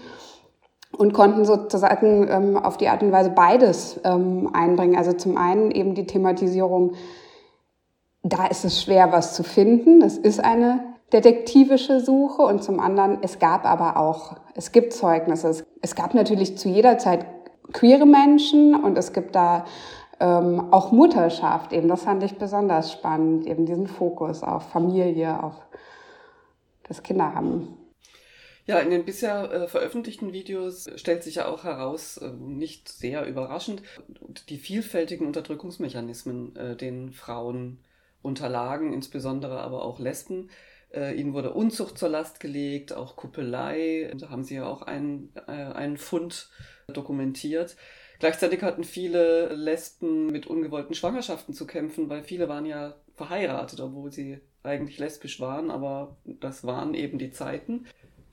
und 0.98 1.14
konnten 1.14 1.46
sozusagen 1.46 2.28
ähm, 2.30 2.58
auf 2.58 2.78
die 2.78 2.90
Art 2.90 3.02
und 3.02 3.12
Weise 3.12 3.32
beides 3.32 4.00
ähm, 4.04 4.50
einbringen. 4.54 4.96
Also 4.96 5.14
zum 5.14 5.38
einen 5.38 5.72
eben 5.72 5.96
die 5.96 6.06
Thematisierung, 6.06 6.94
da 8.24 8.46
ist 8.46 8.66
es 8.66 8.82
schwer, 8.82 9.12
was 9.12 9.34
zu 9.34 9.44
finden. 9.44 10.02
Es 10.02 10.18
ist 10.18 10.44
eine 10.44 10.80
detektivische 11.12 12.00
Suche 12.00 12.44
und 12.44 12.64
zum 12.64 12.80
anderen, 12.80 13.20
es 13.22 13.40
gab 13.40 13.66
aber 13.66 13.98
auch, 13.98 14.36
es 14.56 14.72
gibt 14.72 14.94
Zeugnisse. 14.94 15.66
Es 15.82 15.96
gab 15.96 16.14
natürlich 16.14 16.58
zu 16.58 16.70
jeder 16.70 16.98
Zeit 16.98 17.26
queere 17.74 18.06
Menschen 18.06 18.76
und 18.76 18.98
es 18.98 19.14
gibt 19.14 19.36
da 19.36 19.66
ähm, 20.20 20.74
auch 20.74 20.92
Mutterschaft 20.92 21.74
eben. 21.74 21.88
Das 21.88 22.04
fand 22.04 22.24
ich 22.24 22.38
besonders 22.38 22.92
spannend, 22.92 23.48
eben 23.48 23.66
diesen 23.66 23.88
Fokus 23.88 24.44
auf 24.44 24.70
Familie, 24.70 25.42
auf 25.44 25.56
das 26.84 27.04
Kinderhaben. 27.04 27.78
Ja, 28.68 28.80
in 28.80 28.90
den 28.90 29.06
bisher 29.06 29.52
äh, 29.52 29.68
veröffentlichten 29.68 30.34
Videos 30.34 30.90
stellt 30.96 31.24
sich 31.24 31.36
ja 31.36 31.48
auch 31.48 31.64
heraus, 31.64 32.18
äh, 32.18 32.32
nicht 32.32 32.90
sehr 32.90 33.26
überraschend, 33.28 33.84
die 34.50 34.58
vielfältigen 34.58 35.28
Unterdrückungsmechanismen, 35.28 36.56
äh, 36.56 36.76
den 36.76 37.12
Frauen 37.12 37.80
unterlagen, 38.24 38.92
insbesondere 38.92 39.60
aber 39.60 39.86
auch 39.86 40.00
Lesben. 40.00 40.50
Äh, 40.92 41.14
ihnen 41.14 41.34
wurde 41.34 41.54
Unzucht 41.54 41.98
zur 42.00 42.10
Last 42.10 42.40
gelegt, 42.40 42.92
auch 42.92 43.16
Kuppelei. 43.16 44.12
Da 44.18 44.30
haben 44.30 44.44
sie 44.44 44.56
ja 44.56 44.66
auch 44.66 44.82
einen, 44.82 45.32
äh, 45.48 45.52
einen 45.52 45.98
Fund 45.98 46.50
dokumentiert. 46.88 47.76
Gleichzeitig 48.20 48.62
hatten 48.62 48.84
viele 48.84 49.54
Lesben 49.54 50.28
mit 50.28 50.48
ungewollten 50.48 50.96
Schwangerschaften 50.96 51.54
zu 51.54 51.68
kämpfen, 51.68 52.10
weil 52.10 52.24
viele 52.24 52.48
waren 52.48 52.66
ja 52.66 52.96
verheiratet, 53.16 53.80
obwohl 53.80 54.12
sie 54.12 54.40
eigentlich 54.64 54.98
lesbisch 54.98 55.40
waren, 55.40 55.72
aber 55.72 56.18
das 56.26 56.66
waren 56.66 56.94
eben 56.94 57.18
die 57.18 57.32
Zeiten 57.32 57.86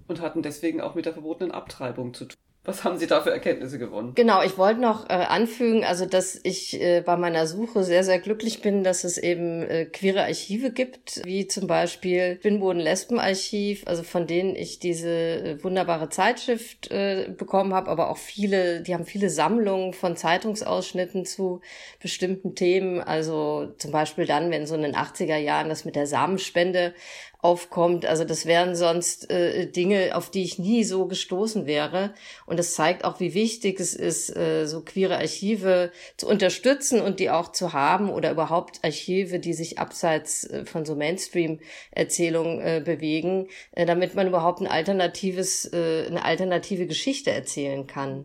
und 0.09 0.21
hatten 0.21 0.43
deswegen 0.43 0.81
auch 0.81 0.95
mit 0.95 1.07
der 1.07 1.13
verbotenen 1.13 1.53
Abtreibung 1.53 2.15
zu 2.15 2.27
tun. 2.27 2.42
Was 2.65 2.85
haben 2.85 2.97
Sie 2.97 3.09
da 3.09 3.21
für 3.21 3.33
Erkenntnisse 3.33 3.77
gewonnen? 3.77 4.13
Genau, 4.15 4.41
ich 4.41 4.57
wollte 4.57 4.81
noch 4.81 5.11
äh, 5.11 5.15
anfügen, 5.15 5.85
also 5.85 6.07
dass 6.07 6.39
ich 6.45 6.81
äh, 6.81 7.01
bei 7.01 7.17
meiner 7.17 7.49
Suche 7.49 7.83
sehr, 7.83 8.05
sehr 8.05 8.21
glücklich 8.21 8.63
bin, 8.63 8.85
dass 8.85 9.03
es 9.03 9.19
eben 9.19 9.63
äh, 9.63 9.87
queere 9.87 10.23
Archive 10.23 10.71
gibt, 10.71 11.23
wie 11.25 11.49
zum 11.49 11.67
Beispiel 11.67 12.37
Spinnboden-Lesben-Archiv, 12.39 13.83
also 13.87 14.05
von 14.05 14.29
denen 14.29 14.55
ich 14.55 14.79
diese 14.79 15.09
äh, 15.09 15.65
wunderbare 15.65 16.09
Zeitschrift 16.09 16.89
äh, 16.93 17.35
bekommen 17.37 17.75
habe, 17.75 17.91
aber 17.91 18.11
auch 18.11 18.17
viele, 18.17 18.83
die 18.83 18.95
haben 18.95 19.07
viele 19.07 19.29
Sammlungen 19.29 19.93
von 19.93 20.17
Zeitungsausschnitten 20.17 21.25
zu 21.25 21.63
bestimmten 22.01 22.55
Themen, 22.55 23.01
also 23.01 23.73
zum 23.79 23.91
Beispiel 23.91 24.27
dann, 24.27 24.53
wenn 24.53 24.69
so 24.69 24.77
in 24.77 24.83
den 24.83 24.95
80er 24.95 25.37
Jahren 25.37 25.69
das 25.69 25.85
mit 25.85 25.97
der 25.97 26.07
Samenspende 26.07 26.95
aufkommt. 27.43 28.07
Also 28.07 28.25
das 28.25 28.47
wären 28.47 28.77
sonst 28.77 29.29
äh, 29.29 29.67
Dinge, 29.67 30.15
auf 30.15 30.31
die 30.31 30.45
ich 30.45 30.61
nie 30.61 30.85
so 30.85 31.07
gestoßen 31.07 31.67
wäre. 31.67 32.15
Und 32.47 32.61
es 32.61 32.75
zeigt 32.75 33.05
auch, 33.05 33.19
wie 33.19 33.35
wichtig 33.35 33.81
es 33.81 33.95
ist, 33.95 34.35
äh, 34.35 34.67
so 34.67 34.81
queere 34.83 35.19
Archive 35.19 35.91
zu 36.17 36.29
unterstützen 36.29 37.01
und 37.01 37.19
die 37.19 37.31
auch 37.31 37.51
zu 37.51 37.73
haben 37.73 38.11
oder 38.11 38.31
überhaupt 38.31 38.79
Archive, 38.85 39.41
die 39.41 39.55
sich 39.55 39.81
abseits 39.81 40.45
äh, 40.45 40.65
von 40.65 40.85
so 40.85 40.95
Mainstream-Erzählungen 40.95 42.61
äh, 42.61 42.81
bewegen, 42.83 43.49
äh, 43.73 43.87
damit 43.87 44.15
man 44.15 44.29
überhaupt 44.29 44.61
ein 44.61 44.69
alternatives, 44.69 45.65
äh, 45.73 46.07
eine 46.07 46.25
alternative 46.25 46.87
Geschichte 46.87 47.33
erzählen 47.33 47.89
kann. 47.89 48.25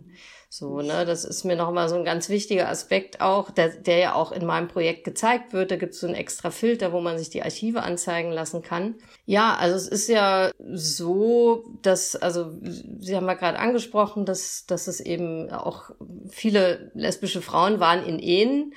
So, 0.50 0.82
ne, 0.82 1.06
das 1.06 1.26
ist 1.26 1.44
mir 1.44 1.58
nochmal 1.58 1.90
so 1.90 1.96
ein 1.96 2.06
ganz 2.06 2.30
wichtiger 2.30 2.70
Aspekt 2.70 3.20
auch, 3.20 3.52
der, 3.52 3.68
der 3.68 3.98
ja 3.98 4.14
auch 4.14 4.32
in 4.32 4.46
meinem 4.46 4.70
Projekt 4.70 5.04
gezeigt 5.04 5.52
wird. 5.52 5.72
Da 5.72 5.76
gibt 5.76 5.94
es 5.94 6.00
so 6.00 6.08
einen 6.08 6.16
extra 6.16 6.52
Filter, 6.52 6.94
wo 6.94 7.02
man 7.02 7.18
sich 7.18 7.30
die 7.30 7.44
Archive 7.44 7.84
anzeigen 7.84 8.32
lassen 8.32 8.62
kann. 8.62 8.96
Ja, 9.26 9.56
also 9.56 9.76
es 9.76 9.90
ist 9.90 10.08
ja 10.08 10.52
so, 10.72 11.66
dass, 11.82 12.16
also 12.16 12.54
Sie 13.00 13.14
haben 13.14 13.28
ja 13.28 13.34
gerade 13.34 13.60
angesprochen, 13.60 14.26
dass, 14.26 14.66
dass 14.66 14.88
es 14.88 15.02
eben 15.02 15.52
auch 15.52 15.90
viele 16.30 16.92
lesbische 16.94 17.42
Frauen 17.42 17.82
waren 17.82 18.06
in 18.06 18.20
Ehen. 18.20 18.74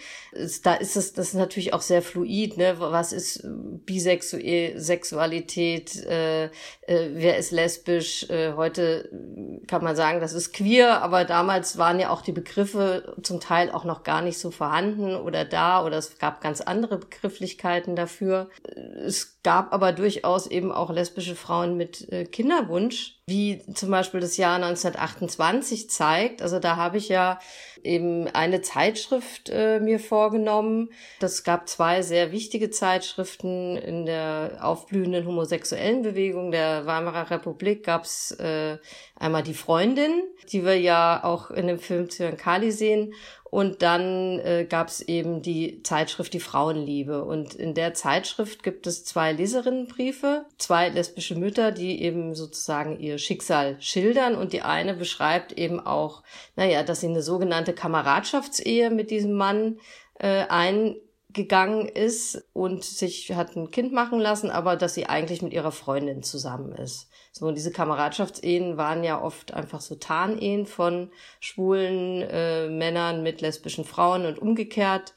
Da 0.65 0.75
ist 0.75 0.97
es, 0.97 1.13
das 1.13 1.29
ist 1.29 1.35
natürlich 1.35 1.73
auch 1.73 1.83
sehr 1.83 2.03
fluid, 2.03 2.57
ne? 2.57 2.81
Was 2.81 3.13
ist 3.13 3.47
Bisexualität, 3.87 6.05
äh, 6.05 6.47
äh, 6.47 6.51
wer 6.87 7.39
ist 7.39 7.53
lesbisch? 7.53 8.29
Äh, 8.29 8.55
heute 8.55 9.09
kann 9.69 9.85
man 9.85 9.95
sagen, 9.95 10.21
das 10.21 10.33
ist 10.33 10.53
queer, 10.53 11.01
aber 11.03 11.25
damals 11.61 11.79
waren 11.79 12.01
ja 12.01 12.11
auch 12.11 12.23
die 12.23 12.33
Begriffe 12.33 13.15
zum 13.23 13.41
Teil 13.41 13.71
auch 13.71 13.85
noch 13.85 14.03
gar 14.03 14.23
nicht 14.23 14.39
so 14.39 14.51
vorhanden 14.51 15.15
oder 15.17 15.45
da 15.45 15.85
oder 15.85 15.99
es 15.99 16.19
gab 16.19 16.41
ganz 16.41 16.61
andere 16.61 16.97
Begrifflichkeiten 16.97 17.97
dafür. 17.97 18.49
Es 19.05 19.40
gab 19.43 19.73
aber 19.73 19.93
durchaus 19.93 20.47
eben 20.47 20.71
auch 20.71 20.91
lesbische 20.91 21.35
Frauen 21.35 21.77
mit 21.77 22.11
äh, 22.13 22.25
Kinderwunsch, 22.25 23.17
wie 23.27 23.63
zum 23.75 23.91
Beispiel 23.91 24.21
das 24.21 24.37
Jahr 24.37 24.57
1928 24.57 25.89
zeigt. 25.89 26.43
Also 26.43 26.59
da 26.59 26.77
habe 26.77 26.99
ich 26.99 27.09
ja 27.09 27.39
eben 27.83 28.29
eine 28.29 28.61
Zeitschrift 28.61 29.49
äh, 29.49 29.81
mir 29.81 29.99
vorgenommen. 29.99 30.91
Das 31.21 31.45
gab 31.45 31.69
zwei 31.69 32.03
sehr 32.03 32.33
wichtige 32.33 32.71
Zeitschriften 32.71 33.77
in 33.77 34.05
der 34.05 34.59
aufblühenden 34.61 35.27
homosexuellen 35.27 36.03
Bewegung 36.03 36.51
der 36.51 36.85
Weimarer 36.85 37.31
Republik. 37.31 37.85
Gab 37.85 38.05
es 38.05 38.33
äh, 38.33 38.79
einmal 39.17 39.43
die 39.43 39.55
Freundin, 39.55 40.23
die 40.53 40.65
wir 40.65 40.79
ja 40.79 41.25
auch 41.25 41.51
in 41.51 41.67
dem 41.67 41.79
Film 41.79 42.11
Zyankali 42.11 42.73
sehen, 42.73 43.15
und 43.51 43.83
dann 43.83 44.39
äh, 44.39 44.65
gab 44.65 44.89
es 44.89 45.01
eben 45.01 45.43
die 45.43 45.83
Zeitschrift 45.83 46.33
Die 46.33 46.41
Frauenliebe. 46.41 47.25
Und 47.25 47.53
in 47.55 47.75
der 47.75 47.95
Zeitschrift 47.95 48.63
gibt 48.63 48.87
es 48.87 49.05
zwei 49.05 49.33
Leserinnenbriefe, 49.33 50.47
zwei 50.57 50.89
lesbische 50.89 51.35
Mütter, 51.35 51.73
die 51.73 52.01
eben 52.01 52.37
sozusagen 52.37 53.01
ihr 53.01 53.19
Schicksal 53.19 53.77
schildern. 53.81 54.37
Und 54.37 54.53
die 54.53 54.63
eine 54.63 54.95
beschreibt 54.95 55.51
eben 55.53 55.81
auch, 55.81 56.23
naja, 56.55 56.85
dass 56.85 57.01
sie 57.01 57.09
eine 57.09 57.23
sogenannte 57.23 57.73
Kameradschaftsehe 57.73 58.89
mit 58.89 59.11
diesem 59.11 59.33
Mann 59.33 59.81
äh, 60.21 60.45
eingegangen 60.49 61.89
ist 61.89 62.45
und 62.53 62.85
sich 62.85 63.33
hat 63.33 63.57
ein 63.57 63.73
Kind 63.73 63.93
machen 63.93 64.21
lassen, 64.21 64.51
aber 64.51 64.77
dass 64.77 64.95
sie 64.95 65.07
eigentlich 65.07 65.43
mit 65.43 65.53
ihrer 65.53 65.73
Freundin 65.73 66.23
zusammen 66.23 66.71
ist. 66.71 67.10
So, 67.33 67.53
diese 67.53 67.71
Kameradschaftsehen 67.71 68.77
waren 68.77 69.05
ja 69.05 69.23
oft 69.23 69.55
einfach 69.55 69.81
so 69.81 69.95
Tarnehen 69.95 70.67
von 70.67 71.11
schwulen 71.39 72.23
äh, 72.23 72.69
Männern 72.69 73.23
mit 73.23 73.41
lesbischen 73.41 73.85
Frauen 73.85 74.27
und 74.27 74.39
umgekehrt. 74.39 75.15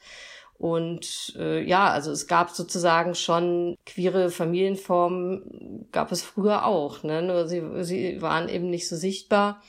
Und 0.56 1.34
äh, 1.36 1.60
ja, 1.62 1.90
also 1.90 2.12
es 2.12 2.28
gab 2.28 2.50
sozusagen 2.50 3.14
schon 3.16 3.76
queere 3.84 4.30
Familienformen, 4.30 5.88
gab 5.90 6.12
es 6.12 6.22
früher 6.22 6.64
auch, 6.64 7.02
ne? 7.02 7.22
Nur 7.22 7.48
sie, 7.48 7.62
sie 7.82 8.22
waren 8.22 8.48
eben 8.48 8.70
nicht 8.70 8.88
so 8.88 8.94
sichtbar. 8.96 9.60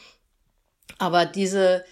Aber 0.99 1.25
diese 1.25 1.83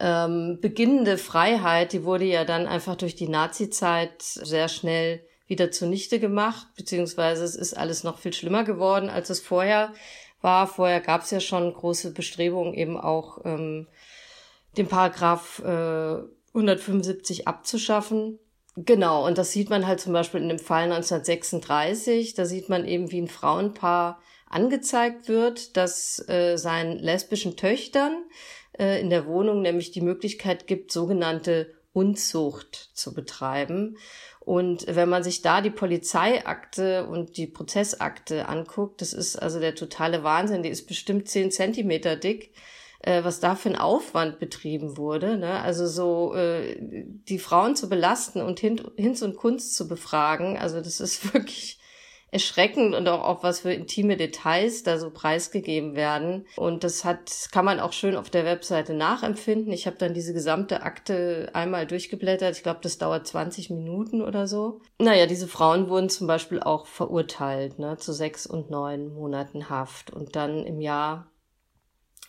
ähm, 0.00 0.58
beginnende 0.60 1.16
Freiheit, 1.16 1.92
die 1.92 2.04
wurde 2.04 2.24
ja 2.24 2.44
dann 2.44 2.66
einfach 2.66 2.96
durch 2.96 3.14
die 3.14 3.28
Nazi-Zeit 3.28 4.20
sehr 4.20 4.68
schnell 4.68 5.24
wieder 5.46 5.70
zunichte 5.70 6.20
gemacht, 6.20 6.68
beziehungsweise 6.76 7.44
es 7.44 7.54
ist 7.54 7.74
alles 7.74 8.04
noch 8.04 8.18
viel 8.18 8.32
schlimmer 8.32 8.64
geworden, 8.64 9.08
als 9.08 9.30
es 9.30 9.40
vorher 9.40 9.92
war. 10.40 10.66
Vorher 10.66 11.00
gab 11.00 11.22
es 11.22 11.30
ja 11.30 11.40
schon 11.40 11.72
große 11.72 12.12
Bestrebungen, 12.12 12.74
eben 12.74 12.98
auch 12.98 13.44
ähm, 13.44 13.86
den 14.76 14.88
Paragraph 14.88 15.60
äh, 15.60 16.22
175 16.54 17.48
abzuschaffen. 17.48 18.38
Genau, 18.76 19.26
und 19.26 19.36
das 19.36 19.52
sieht 19.52 19.68
man 19.68 19.86
halt 19.86 20.00
zum 20.00 20.12
Beispiel 20.12 20.40
in 20.40 20.48
dem 20.48 20.58
Fall 20.58 20.84
1936. 20.84 22.34
Da 22.34 22.46
sieht 22.46 22.68
man 22.68 22.86
eben, 22.86 23.10
wie 23.10 23.20
ein 23.20 23.28
Frauenpaar 23.28 24.20
angezeigt 24.48 25.28
wird, 25.28 25.76
dass 25.76 26.26
äh, 26.28 26.56
seinen 26.56 26.98
lesbischen 26.98 27.56
Töchtern 27.56 28.24
äh, 28.78 29.00
in 29.00 29.10
der 29.10 29.26
Wohnung 29.26 29.62
nämlich 29.62 29.90
die 29.90 30.00
Möglichkeit 30.00 30.66
gibt, 30.66 30.92
sogenannte 30.92 31.74
Unzucht 31.92 32.90
zu 32.94 33.12
betreiben. 33.12 33.96
Und 34.40 34.86
wenn 34.88 35.08
man 35.08 35.22
sich 35.22 35.42
da 35.42 35.60
die 35.60 35.70
Polizeiakte 35.70 37.06
und 37.06 37.36
die 37.36 37.46
Prozessakte 37.46 38.48
anguckt, 38.48 39.00
das 39.00 39.12
ist 39.12 39.36
also 39.36 39.60
der 39.60 39.74
totale 39.74 40.24
Wahnsinn. 40.24 40.62
Die 40.62 40.68
ist 40.68 40.86
bestimmt 40.86 41.28
zehn 41.28 41.50
Zentimeter 41.50 42.16
dick, 42.16 42.52
äh, 43.00 43.22
was 43.24 43.40
da 43.40 43.54
für 43.54 43.68
ein 43.68 43.76
Aufwand 43.76 44.38
betrieben 44.38 44.96
wurde. 44.96 45.36
Ne? 45.36 45.60
Also 45.60 45.86
so 45.86 46.34
äh, 46.34 46.76
die 46.80 47.38
Frauen 47.38 47.76
zu 47.76 47.88
belasten 47.88 48.40
und 48.40 48.58
Hin 48.58 48.80
Hinz 48.96 49.22
und 49.22 49.36
Kunst 49.36 49.76
zu 49.76 49.86
befragen, 49.86 50.56
also 50.56 50.80
das 50.80 50.98
ist 50.98 51.32
wirklich 51.34 51.78
erschreckend 52.32 52.94
und 52.94 53.06
auch, 53.08 53.22
auch 53.22 53.42
was 53.42 53.60
für 53.60 53.72
intime 53.72 54.16
Details 54.16 54.82
da 54.82 54.98
so 54.98 55.10
preisgegeben 55.10 55.94
werden. 55.94 56.46
Und 56.56 56.82
das 56.82 57.04
hat, 57.04 57.30
kann 57.52 57.66
man 57.66 57.78
auch 57.78 57.92
schön 57.92 58.16
auf 58.16 58.30
der 58.30 58.46
Webseite 58.46 58.94
nachempfinden. 58.94 59.70
Ich 59.70 59.86
habe 59.86 59.98
dann 59.98 60.14
diese 60.14 60.32
gesamte 60.32 60.82
Akte 60.82 61.50
einmal 61.52 61.86
durchgeblättert. 61.86 62.56
Ich 62.56 62.62
glaube, 62.62 62.80
das 62.82 62.96
dauert 62.96 63.26
20 63.26 63.68
Minuten 63.68 64.22
oder 64.22 64.48
so. 64.48 64.80
Naja, 64.98 65.26
diese 65.26 65.46
Frauen 65.46 65.90
wurden 65.90 66.08
zum 66.08 66.26
Beispiel 66.26 66.60
auch 66.60 66.86
verurteilt, 66.86 67.78
ne, 67.78 67.98
zu 67.98 68.14
sechs 68.14 68.46
und 68.46 68.70
neun 68.70 69.12
Monaten 69.12 69.68
Haft. 69.68 70.10
Und 70.10 70.34
dann 70.34 70.64
im 70.64 70.80
Jahr 70.80 71.30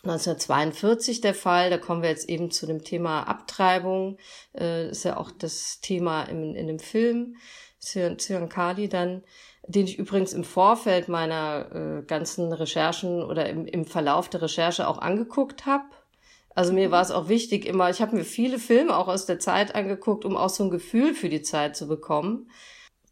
1942 0.02 1.22
der 1.22 1.32
Fall, 1.32 1.70
da 1.70 1.78
kommen 1.78 2.02
wir 2.02 2.10
jetzt 2.10 2.28
eben 2.28 2.50
zu 2.50 2.66
dem 2.66 2.84
Thema 2.84 3.22
Abtreibung, 3.22 4.18
äh, 4.54 4.90
ist 4.90 5.04
ja 5.04 5.16
auch 5.16 5.30
das 5.30 5.80
Thema 5.80 6.24
in, 6.24 6.54
in 6.54 6.66
dem 6.66 6.78
Film, 6.78 7.36
Zyankali 7.84 8.88
dann 8.88 9.22
den 9.66 9.86
ich 9.86 9.98
übrigens 9.98 10.32
im 10.32 10.44
Vorfeld 10.44 11.08
meiner 11.08 11.66
äh, 11.72 12.02
ganzen 12.02 12.52
Recherchen 12.52 13.22
oder 13.22 13.48
im, 13.48 13.66
im 13.66 13.86
Verlauf 13.86 14.28
der 14.28 14.42
Recherche 14.42 14.86
auch 14.86 14.98
angeguckt 14.98 15.66
habe. 15.66 15.84
Also 16.54 16.72
mir 16.72 16.90
war 16.90 17.02
es 17.02 17.10
auch 17.10 17.28
wichtig 17.28 17.66
immer, 17.66 17.90
ich 17.90 18.00
habe 18.00 18.14
mir 18.14 18.24
viele 18.24 18.58
Filme 18.58 18.96
auch 18.96 19.08
aus 19.08 19.26
der 19.26 19.38
Zeit 19.38 19.74
angeguckt, 19.74 20.24
um 20.24 20.36
auch 20.36 20.50
so 20.50 20.64
ein 20.64 20.70
Gefühl 20.70 21.14
für 21.14 21.28
die 21.28 21.42
Zeit 21.42 21.76
zu 21.76 21.88
bekommen. 21.88 22.50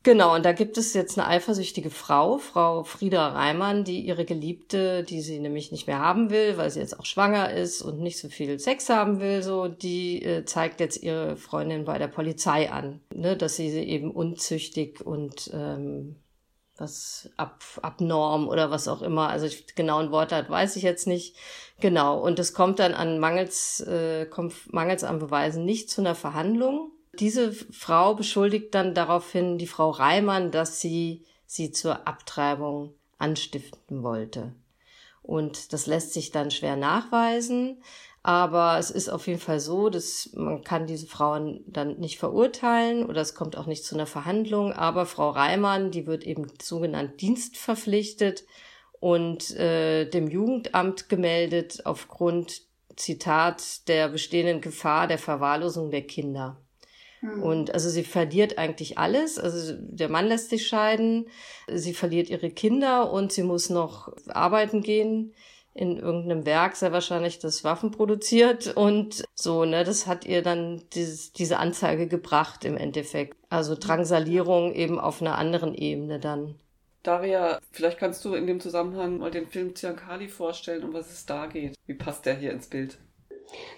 Genau, 0.05 0.35
und 0.35 0.45
da 0.45 0.53
gibt 0.53 0.79
es 0.79 0.95
jetzt 0.95 1.17
eine 1.17 1.29
eifersüchtige 1.29 1.91
Frau, 1.91 2.39
Frau 2.39 2.83
Frieda 2.83 3.29
Reimann, 3.29 3.85
die 3.85 4.01
ihre 4.01 4.25
Geliebte, 4.25 5.05
die 5.05 5.21
sie 5.21 5.39
nämlich 5.39 5.71
nicht 5.71 5.87
mehr 5.87 6.01
haben 6.01 6.31
will, 6.31 6.57
weil 6.57 6.71
sie 6.71 6.81
jetzt 6.81 6.99
auch 6.99 7.05
schwanger 7.05 7.53
ist 7.53 7.83
und 7.83 8.01
nicht 8.01 8.19
so 8.19 8.29
viel 8.29 8.59
Sex 8.59 8.89
haben 8.89 9.21
will, 9.21 9.45
so, 9.45 9.69
die 9.69 10.25
äh, 10.25 10.45
zeigt 10.45 10.81
jetzt 10.81 11.01
ihre 11.01 11.37
Freundin 11.37 11.85
bei 11.85 11.99
der 11.99 12.09
Polizei 12.09 12.69
an, 12.73 13.01
ne, 13.15 13.37
dass 13.37 13.55
sie 13.55 13.71
sie 13.71 13.85
eben 13.85 14.11
unzüchtig 14.11 15.07
und 15.07 15.51
ähm, 15.55 16.17
was 16.77 17.31
ab, 17.37 17.63
abnorm 17.83 18.49
oder 18.49 18.73
was 18.73 18.89
auch 18.89 19.03
immer. 19.03 19.29
Also 19.29 19.47
ich, 19.47 19.75
genauen 19.77 20.11
Wortlaut 20.11 20.51
weiß 20.51 20.75
ich 20.75 20.83
jetzt 20.83 21.07
nicht. 21.07 21.37
Genau. 21.81 22.21
Und 22.21 22.39
es 22.41 22.55
kommt 22.55 22.81
dann 22.81 22.95
an 22.95 23.21
mangels, 23.21 23.81
äh, 23.81 24.27
kommt 24.27 24.73
mangels 24.73 25.05
an 25.05 25.21
Beweisen 25.21 25.65
nicht 25.65 25.91
zu 25.91 26.01
einer 26.01 26.17
Verhandlung. 26.17 26.91
Diese 27.19 27.53
Frau 27.53 28.15
beschuldigt 28.15 28.75
dann 28.75 28.95
daraufhin 28.95 29.59
die 29.59 29.67
Frau 29.67 29.91
Reimann, 29.91 30.51
dass 30.51 30.81
sie 30.81 31.25
sie 31.47 31.71
zur 31.71 32.07
Abtreibung 32.09 32.95
anstiften 33.19 34.03
wollte. 34.03 34.53
Und 35.23 35.73
das 35.73 35.87
lässt 35.87 36.15
sich 36.15 36.31
dann 36.31 36.51
schwer 36.51 36.77
nachweisen. 36.77 37.83
Aber 38.25 38.79
es 38.79 38.91
ist 38.91 39.09
auf 39.09 39.27
jeden 39.27 39.41
Fall 39.41 39.59
so, 39.59 39.89
dass 39.89 40.31
man 40.35 40.63
kann 40.63 40.87
diese 40.87 41.07
Frauen 41.07 41.65
dann 41.67 41.99
nicht 41.99 42.19
verurteilen 42.19 43.05
oder 43.05 43.21
es 43.21 43.35
kommt 43.35 43.57
auch 43.57 43.67
nicht 43.67 43.85
zu 43.85 43.97
einer 43.97 44.07
Verhandlung. 44.07 44.73
Aber 44.73 45.07
Frau 45.07 45.31
Reimann, 45.31 45.91
die 45.91 46.07
wird 46.07 46.25
eben 46.25 46.47
sogenannt 46.61 47.21
dienstverpflichtet 47.21 48.45
und 49.01 49.51
äh, 49.57 50.09
dem 50.09 50.29
Jugendamt 50.29 51.09
gemeldet 51.09 51.85
aufgrund, 51.85 52.63
Zitat, 52.95 53.89
der 53.89 54.09
bestehenden 54.09 54.61
Gefahr 54.61 55.07
der 55.07 55.19
Verwahrlosung 55.19 55.91
der 55.91 56.03
Kinder. 56.03 56.62
Hm. 57.23 57.43
Und 57.43 57.73
also 57.73 57.89
sie 57.89 58.05
verliert 58.05 58.59
eigentlich 58.59 58.99
alles. 58.99 59.39
Also 59.39 59.75
der 59.79 60.09
Mann 60.09 60.27
lässt 60.27 60.51
sich 60.51 60.67
scheiden, 60.67 61.29
sie 61.73 61.95
verliert 61.95 62.29
ihre 62.29 62.51
Kinder 62.51 63.11
und 63.11 63.33
sie 63.33 63.43
muss 63.43 63.71
noch 63.71 64.13
arbeiten 64.29 64.83
gehen 64.83 65.33
in 65.75 65.97
irgendeinem 65.97 66.45
Werk 66.45 66.77
sehr 66.77 66.93
wahrscheinlich 66.93 67.39
das 67.39 67.65
Waffen 67.65 67.93
produziert 67.93 68.77
und 68.77 69.25
so, 69.35 69.65
ne, 69.65 69.85
das 69.85 70.07
hat 70.07 70.27
ihr 70.27 70.43
dann 70.43 70.83
dieses, 70.93 71.33
diese 71.33 71.59
Anzeige 71.59 72.09
gebracht 72.09 72.65
im 72.65 72.77
Endeffekt. 72.77 73.37
Also 73.49 73.75
Drangsalierung 73.75 74.75
eben 74.75 75.01
auf 75.01 75.23
einer 75.23 75.39
anderen 75.39 75.75
Ebene 75.75 76.21
dann. 76.21 76.57
Daria, 77.03 77.59
vielleicht 77.73 77.99
kannst 77.99 78.25
du 78.25 78.35
in 78.35 78.47
dem 78.47 78.61
Zusammenhang 78.61 79.19
mal 79.19 79.31
den 79.31 79.49
Film 79.49 79.75
Ziankali 79.75 80.29
vorstellen, 80.29 80.85
um 80.85 80.93
was 80.93 81.11
es 81.11 81.27
da 81.27 81.47
geht. 81.47 81.75
Wie 81.87 81.95
passt 81.95 82.27
der 82.27 82.37
hier 82.37 82.53
ins 82.53 82.69
Bild? 82.69 82.99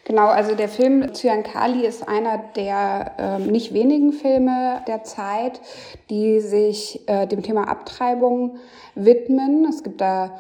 Genau, 0.04 0.26
also 0.26 0.54
der 0.54 0.69
Film 0.69 1.14
Zyankali 1.14 1.87
ist 1.87 2.07
einer 2.07 2.38
der 2.57 3.12
äh, 3.19 3.38
nicht 3.38 3.73
wenigen 3.73 4.12
Filme 4.12 4.83
der 4.87 5.02
Zeit, 5.02 5.61
die 6.11 6.40
sich 6.40 7.09
äh, 7.09 7.26
dem 7.26 7.43
Thema 7.43 7.69
Abtreibung 7.69 8.59
widmen. 8.95 9.64
Es 9.64 9.83
gibt 9.83 10.00
da 10.00 10.38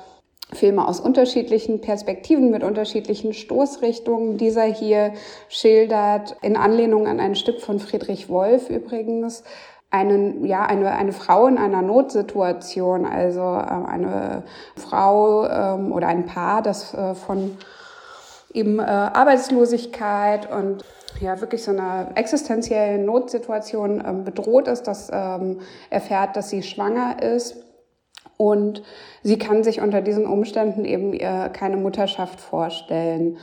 Filme 0.52 0.86
aus 0.86 1.00
unterschiedlichen 1.00 1.80
Perspektiven 1.80 2.50
mit 2.50 2.62
unterschiedlichen 2.62 3.32
Stoßrichtungen. 3.32 4.36
Dieser 4.36 4.64
hier 4.64 5.14
schildert 5.48 6.36
in 6.42 6.56
Anlehnung 6.56 7.06
an 7.06 7.18
ein 7.18 7.34
Stück 7.34 7.60
von 7.60 7.80
Friedrich 7.80 8.28
Wolf 8.28 8.68
übrigens 8.68 9.42
einen, 9.90 10.44
ja, 10.44 10.66
eine, 10.66 10.90
eine 10.92 11.12
Frau 11.12 11.46
in 11.46 11.56
einer 11.56 11.80
Notsituation, 11.80 13.06
also 13.06 13.40
äh, 13.40 13.88
eine 13.88 14.42
Frau 14.76 15.46
ähm, 15.46 15.92
oder 15.92 16.08
ein 16.08 16.26
Paar, 16.26 16.62
das 16.62 16.92
äh, 16.94 17.14
von 17.14 17.56
eben 18.54 18.78
äh, 18.78 18.82
Arbeitslosigkeit 18.82 20.50
und 20.50 20.84
ja 21.20 21.40
wirklich 21.40 21.62
so 21.62 21.72
einer 21.72 22.12
existenziellen 22.14 23.04
Notsituation 23.04 24.02
ähm, 24.04 24.24
bedroht 24.24 24.68
ist, 24.68 24.84
das 24.84 25.10
ähm, 25.12 25.60
erfährt, 25.90 26.36
dass 26.36 26.50
sie 26.50 26.62
schwanger 26.62 27.22
ist 27.22 27.56
und 28.36 28.82
sie 29.22 29.38
kann 29.38 29.62
sich 29.62 29.80
unter 29.80 30.00
diesen 30.00 30.26
Umständen 30.26 30.84
eben 30.84 31.12
ihr 31.12 31.50
keine 31.52 31.76
Mutterschaft 31.76 32.40
vorstellen. 32.40 33.38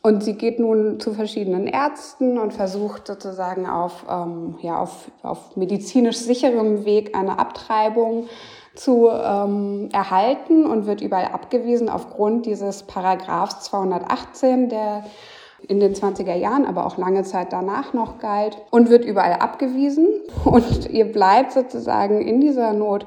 Und 0.00 0.22
sie 0.22 0.34
geht 0.34 0.60
nun 0.60 1.00
zu 1.00 1.12
verschiedenen 1.12 1.66
Ärzten 1.66 2.38
und 2.38 2.54
versucht 2.54 3.08
sozusagen 3.08 3.66
auf, 3.66 4.06
ähm, 4.08 4.56
ja, 4.62 4.78
auf, 4.78 5.10
auf 5.22 5.56
medizinisch 5.56 6.18
sicherem 6.18 6.84
Weg 6.84 7.16
eine 7.16 7.38
Abtreibung 7.38 8.28
zu 8.78 9.08
ähm, 9.08 9.88
erhalten 9.92 10.64
und 10.64 10.86
wird 10.86 11.00
überall 11.00 11.26
abgewiesen 11.26 11.88
aufgrund 11.88 12.46
dieses 12.46 12.84
Paragraphs 12.84 13.64
218, 13.64 14.68
der 14.68 15.04
in 15.66 15.80
den 15.80 15.94
20er 15.94 16.34
Jahren, 16.34 16.64
aber 16.64 16.86
auch 16.86 16.96
lange 16.96 17.24
Zeit 17.24 17.52
danach 17.52 17.92
noch 17.92 18.18
galt 18.18 18.56
und 18.70 18.90
wird 18.90 19.04
überall 19.04 19.34
abgewiesen 19.34 20.06
und 20.44 20.88
ihr 20.90 21.10
bleibt 21.10 21.52
sozusagen 21.52 22.20
in 22.20 22.40
dieser 22.40 22.72
Not. 22.72 23.06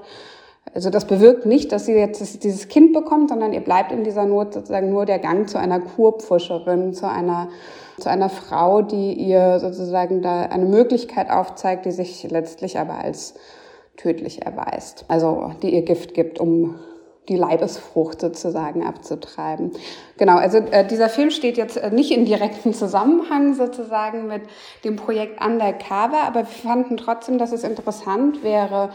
Also 0.73 0.89
das 0.89 1.05
bewirkt 1.05 1.45
nicht, 1.45 1.71
dass 1.71 1.85
sie 1.85 1.93
jetzt 1.93 2.43
dieses 2.43 2.67
Kind 2.67 2.93
bekommt, 2.93 3.29
sondern 3.29 3.51
ihr 3.53 3.61
bleibt 3.61 3.91
in 3.91 4.03
dieser 4.03 4.25
Not 4.25 4.53
sozusagen 4.53 4.89
nur 4.89 5.05
der 5.05 5.19
Gang 5.19 5.49
zu 5.49 5.57
einer 5.57 5.79
Kurpfuscherin, 5.79 6.93
zu 6.93 7.09
einer, 7.09 7.49
zu 7.97 8.09
einer 8.09 8.29
Frau, 8.29 8.81
die 8.81 9.13
ihr 9.13 9.59
sozusagen 9.59 10.21
da 10.21 10.43
eine 10.43 10.65
Möglichkeit 10.65 11.29
aufzeigt, 11.29 11.85
die 11.85 11.91
sich 11.91 12.29
letztlich 12.29 12.79
aber 12.79 12.95
als 12.95 13.33
tödlich 13.97 14.43
erweist. 14.43 15.05
Also 15.07 15.53
die 15.61 15.73
ihr 15.73 15.83
Gift 15.83 16.13
gibt, 16.13 16.39
um 16.39 16.79
die 17.29 17.35
Leibesfrucht 17.35 18.19
sozusagen 18.19 18.85
abzutreiben. 18.85 19.71
Genau, 20.17 20.37
also 20.37 20.57
äh, 20.57 20.85
dieser 20.85 21.07
Film 21.07 21.29
steht 21.29 21.55
jetzt 21.55 21.77
äh, 21.77 21.91
nicht 21.91 22.11
in 22.11 22.25
direktem 22.25 22.73
Zusammenhang 22.73 23.53
sozusagen 23.53 24.27
mit 24.27 24.41
dem 24.83 24.95
Projekt 24.95 25.43
Undercover, 25.43 26.23
aber 26.23 26.41
wir 26.41 26.45
fanden 26.45 26.97
trotzdem, 26.97 27.37
dass 27.37 27.51
es 27.51 27.63
interessant 27.63 28.43
wäre, 28.43 28.89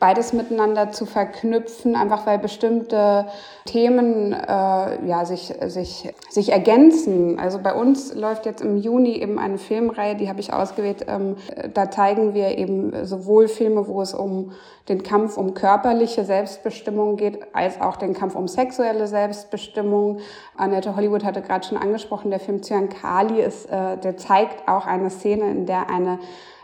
beides 0.00 0.32
miteinander 0.32 0.90
zu 0.92 1.04
verknüpfen, 1.04 1.94
einfach 1.94 2.26
weil 2.26 2.38
bestimmte 2.38 3.26
Themen 3.66 4.32
äh, 4.32 5.06
ja, 5.06 5.24
sich, 5.26 5.54
sich, 5.66 6.12
sich 6.30 6.50
ergänzen. 6.50 7.38
Also 7.38 7.60
bei 7.62 7.74
uns 7.74 8.14
läuft 8.14 8.46
jetzt 8.46 8.62
im 8.62 8.78
Juni 8.78 9.18
eben 9.18 9.38
eine 9.38 9.58
Filmreihe, 9.58 10.16
die 10.16 10.30
habe 10.30 10.40
ich 10.40 10.54
ausgewählt. 10.54 11.04
Ähm, 11.06 11.36
da 11.74 11.90
zeigen 11.90 12.32
wir 12.32 12.56
eben 12.56 13.04
sowohl 13.04 13.46
Filme, 13.46 13.86
wo 13.86 14.00
es 14.00 14.14
um 14.14 14.52
den 14.88 15.02
Kampf 15.02 15.36
um 15.36 15.52
körperliche 15.52 16.24
Selbstbestimmung 16.24 17.16
geht, 17.16 17.54
als 17.54 17.80
auch 17.80 17.96
den 17.96 18.14
Kampf 18.14 18.34
um 18.34 18.48
sexuelle 18.48 19.06
Selbstbestimmung. 19.06 20.20
Annette 20.56 20.96
Hollywood 20.96 21.24
hatte 21.24 21.42
gerade 21.42 21.66
schon 21.66 21.76
angesprochen, 21.76 22.30
der 22.30 22.40
Film 22.40 22.62
Zyankali 22.62 23.42
ist, 23.42 23.66
äh, 23.66 23.98
der 23.98 24.16
zeigt 24.16 24.66
auch 24.66 24.86
eine 24.86 25.10
Szene, 25.10 25.50
in 25.50 25.66
der 25.66 25.90
eine 25.90 26.18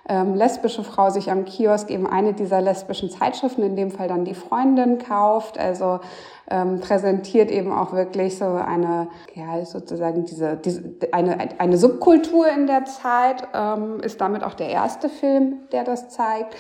ähm, 0.08 0.34
lesbische 0.34 0.84
Frau 0.84 1.10
sich 1.10 1.30
am 1.30 1.44
Kiosk 1.44 1.90
eben 1.90 2.06
eine 2.06 2.32
dieser 2.32 2.60
lesbischen 2.60 3.10
Zeitschriften, 3.10 3.62
in 3.62 3.76
dem 3.76 3.90
Fall 3.90 4.08
dann 4.08 4.24
die 4.24 4.34
Freundin 4.34 4.98
kauft. 4.98 5.58
Also 5.58 6.00
ähm, 6.48 6.80
präsentiert 6.80 7.50
eben 7.50 7.72
auch 7.72 7.92
wirklich 7.92 8.38
so 8.38 8.44
eine, 8.44 9.08
ja, 9.34 9.64
sozusagen 9.64 10.24
diese, 10.24 10.56
diese 10.56 10.82
eine, 11.12 11.48
eine 11.58 11.76
Subkultur 11.76 12.48
in 12.48 12.66
der 12.66 12.84
Zeit, 12.84 13.48
ähm, 13.52 14.00
ist 14.00 14.20
damit 14.20 14.44
auch 14.44 14.54
der 14.54 14.68
erste 14.68 15.08
Film, 15.08 15.60
der 15.72 15.84
das 15.84 16.08
zeigt. 16.08 16.54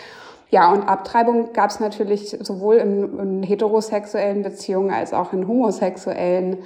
Ja, 0.50 0.72
und 0.72 0.88
Abtreibung 0.88 1.52
gab 1.52 1.70
es 1.70 1.80
natürlich 1.80 2.36
sowohl 2.40 2.76
in, 2.76 3.18
in 3.18 3.42
heterosexuellen 3.42 4.42
Beziehungen 4.42 4.92
als 4.92 5.12
auch 5.12 5.32
in 5.32 5.48
homosexuellen 5.48 6.58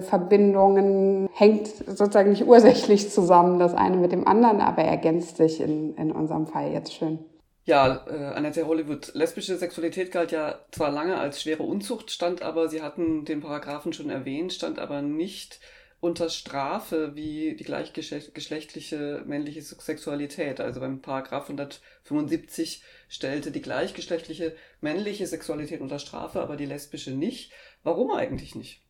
Verbindungen 0.00 1.28
hängt 1.34 1.68
sozusagen 1.68 2.30
nicht 2.30 2.46
ursächlich 2.46 3.10
zusammen, 3.10 3.58
das 3.58 3.74
eine 3.74 3.96
mit 3.96 4.12
dem 4.12 4.26
anderen, 4.26 4.60
aber 4.60 4.82
ergänzt 4.82 5.36
sich 5.36 5.60
in, 5.60 5.96
in 5.96 6.12
unserem 6.12 6.46
Fall 6.46 6.72
jetzt 6.72 6.92
schön. 6.92 7.18
Ja, 7.66 8.04
äh, 8.06 8.34
Annette 8.34 8.66
Hollywood, 8.66 9.14
lesbische 9.14 9.56
Sexualität 9.56 10.12
galt 10.12 10.32
ja 10.32 10.58
zwar 10.70 10.90
lange 10.90 11.18
als 11.18 11.40
schwere 11.40 11.62
Unzucht, 11.62 12.10
stand 12.10 12.42
aber, 12.42 12.68
Sie 12.68 12.82
hatten 12.82 13.24
den 13.24 13.40
Paragraphen 13.40 13.94
schon 13.94 14.10
erwähnt, 14.10 14.52
stand 14.52 14.78
aber 14.78 15.00
nicht 15.00 15.60
unter 16.00 16.28
Strafe 16.28 17.16
wie 17.16 17.56
die 17.56 17.64
gleichgeschlechtliche 17.64 19.22
männliche 19.24 19.62
Sexualität. 19.62 20.60
Also 20.60 20.80
beim 20.80 21.00
Paragraph 21.00 21.44
175 21.44 22.82
stellte 23.08 23.50
die 23.50 23.62
gleichgeschlechtliche 23.62 24.54
männliche 24.82 25.26
Sexualität 25.26 25.80
unter 25.80 25.98
Strafe, 25.98 26.42
aber 26.42 26.56
die 26.56 26.66
lesbische 26.66 27.12
nicht. 27.12 27.52
Warum 27.82 28.10
eigentlich 28.10 28.54
nicht? 28.54 28.83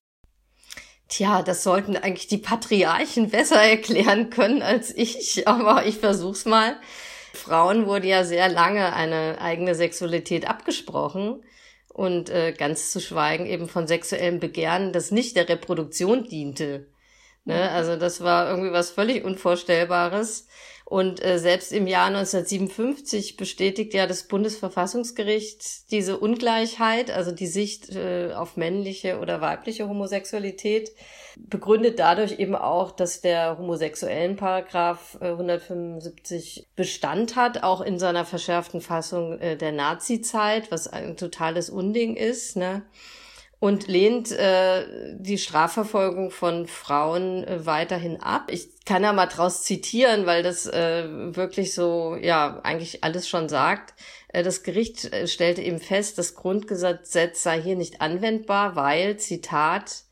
Tja, 1.09 1.43
das 1.43 1.63
sollten 1.63 1.97
eigentlich 1.97 2.29
die 2.29 2.39
Patriarchen 2.39 3.31
besser 3.31 3.63
erklären 3.63 4.31
können 4.31 4.63
als 4.63 4.95
ich, 4.95 5.47
aber 5.49 5.87
ich 5.87 5.99
versuch's 5.99 6.45
mal. 6.45 6.77
Frauen 7.33 7.87
wurde 7.87 8.07
ja 8.07 8.25
sehr 8.25 8.49
lange 8.49 8.93
eine 8.93 9.41
eigene 9.41 9.75
Sexualität 9.75 10.49
abgesprochen 10.49 11.43
und 11.89 12.31
äh, 12.31 12.53
ganz 12.53 12.93
zu 12.93 13.01
schweigen 13.01 13.47
eben 13.47 13.69
von 13.69 13.87
sexuellem 13.87 14.41
Begehren, 14.41 14.93
das 14.93 15.11
nicht 15.11 15.37
der 15.37 15.49
Reproduktion 15.49 16.25
diente. 16.25 16.87
Ne? 17.45 17.71
Also 17.71 17.97
das 17.97 18.23
war 18.23 18.49
irgendwie 18.49 18.73
was 18.73 18.91
völlig 18.91 19.25
Unvorstellbares. 19.25 20.49
Und 20.85 21.25
äh, 21.25 21.39
selbst 21.39 21.73
im 21.73 21.87
Jahr 21.87 22.09
1957 22.09 23.39
bestätigt 23.39 23.95
ja 23.95 24.07
das 24.07 24.25
Bundesverfassungsgericht 24.25 25.91
diese 25.91 26.19
Ungleichheit, 26.19 27.11
also 27.11 27.33
die 27.33 27.47
Sicht 27.47 27.95
äh, 27.95 28.33
auf 28.35 28.59
männliche 28.59 29.19
oder 29.19 29.41
weibliche 29.41 29.89
Homosexualität, 29.89 30.93
begründet 31.37 31.99
dadurch 31.99 32.39
eben 32.39 32.55
auch, 32.55 32.93
dass 32.93 33.23
der 33.23 33.57
homosexuellen 33.59 34.37
Paragraph 34.37 35.17
äh, 35.23 35.29
175 35.29 36.69
Bestand 36.77 37.35
hat, 37.35 37.63
auch 37.63 37.81
in 37.81 37.99
seiner 37.99 38.27
verschärften 38.27 38.83
Fassung 38.83 39.39
äh, 39.39 39.57
der 39.57 39.73
Nazi-Zeit, 39.73 40.71
was 40.71 40.87
ein 40.87 41.17
totales 41.17 41.71
Unding 41.71 42.15
ist. 42.15 42.57
Ne? 42.57 42.83
Und 43.65 43.89
lehnt 43.89 44.31
äh, 44.31 44.85
die 45.15 45.39
Strafverfolgung 45.39 46.31
von 46.31 46.67
Frauen 46.67 47.45
äh, 47.45 47.65
weiterhin 47.65 48.21
ab. 48.21 48.51
Ich 48.51 48.85
kann 48.85 49.03
da 49.03 49.15
mal 49.15 49.25
draus 49.25 49.63
zitieren, 49.63 50.27
weil 50.27 50.43
das 50.43 50.67
äh, 50.67 51.07
wirklich 51.35 51.73
so, 51.73 52.15
ja, 52.21 52.61
eigentlich 52.63 53.03
alles 53.05 53.27
schon 53.27 53.49
sagt. 53.49 53.95
Äh, 54.29 54.43
das 54.43 54.65
Gericht 54.65 55.11
äh, 55.15 55.27
stellte 55.27 55.63
eben 55.63 55.79
fest, 55.79 56.19
das 56.19 56.35
Grundgesetz 56.35 57.43
sei 57.43 57.63
hier 57.63 57.75
nicht 57.75 58.03
anwendbar, 58.03 58.77
weil, 58.77 59.17
Zitat, 59.17 60.03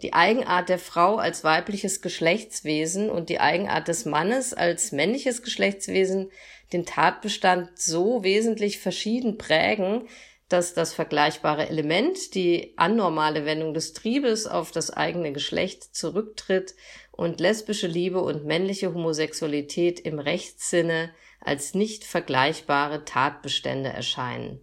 die 0.00 0.14
Eigenart 0.14 0.70
der 0.70 0.78
Frau 0.78 1.16
als 1.16 1.44
weibliches 1.44 2.00
Geschlechtswesen 2.00 3.10
und 3.10 3.28
die 3.28 3.40
Eigenart 3.40 3.88
des 3.88 4.06
Mannes 4.06 4.54
als 4.54 4.90
männliches 4.90 5.42
Geschlechtswesen 5.42 6.30
den 6.72 6.86
Tatbestand 6.86 7.78
so 7.78 8.24
wesentlich 8.24 8.78
verschieden 8.78 9.36
prägen, 9.36 10.08
dass 10.52 10.74
das 10.74 10.92
vergleichbare 10.92 11.68
Element, 11.68 12.34
die 12.34 12.74
anormale 12.76 13.46
Wendung 13.46 13.74
des 13.74 13.92
Triebes 13.92 14.46
auf 14.46 14.70
das 14.70 14.90
eigene 14.90 15.32
Geschlecht 15.32 15.94
zurücktritt 15.94 16.74
und 17.10 17.40
lesbische 17.40 17.86
Liebe 17.86 18.20
und 18.20 18.44
männliche 18.44 18.92
Homosexualität 18.94 20.00
im 20.00 20.18
Rechtssinne 20.18 21.10
als 21.40 21.74
nicht 21.74 22.04
vergleichbare 22.04 23.04
Tatbestände 23.04 23.88
erscheinen. 23.88 24.60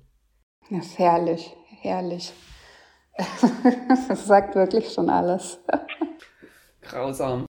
Das 0.70 0.86
ist 0.86 1.00
herrlich, 1.00 1.56
herrlich. 1.82 2.34
Das 4.08 4.28
sagt 4.28 4.56
wirklich 4.56 4.94
schon 4.94 5.10
alles. 5.10 5.60
Grausam. 6.82 7.49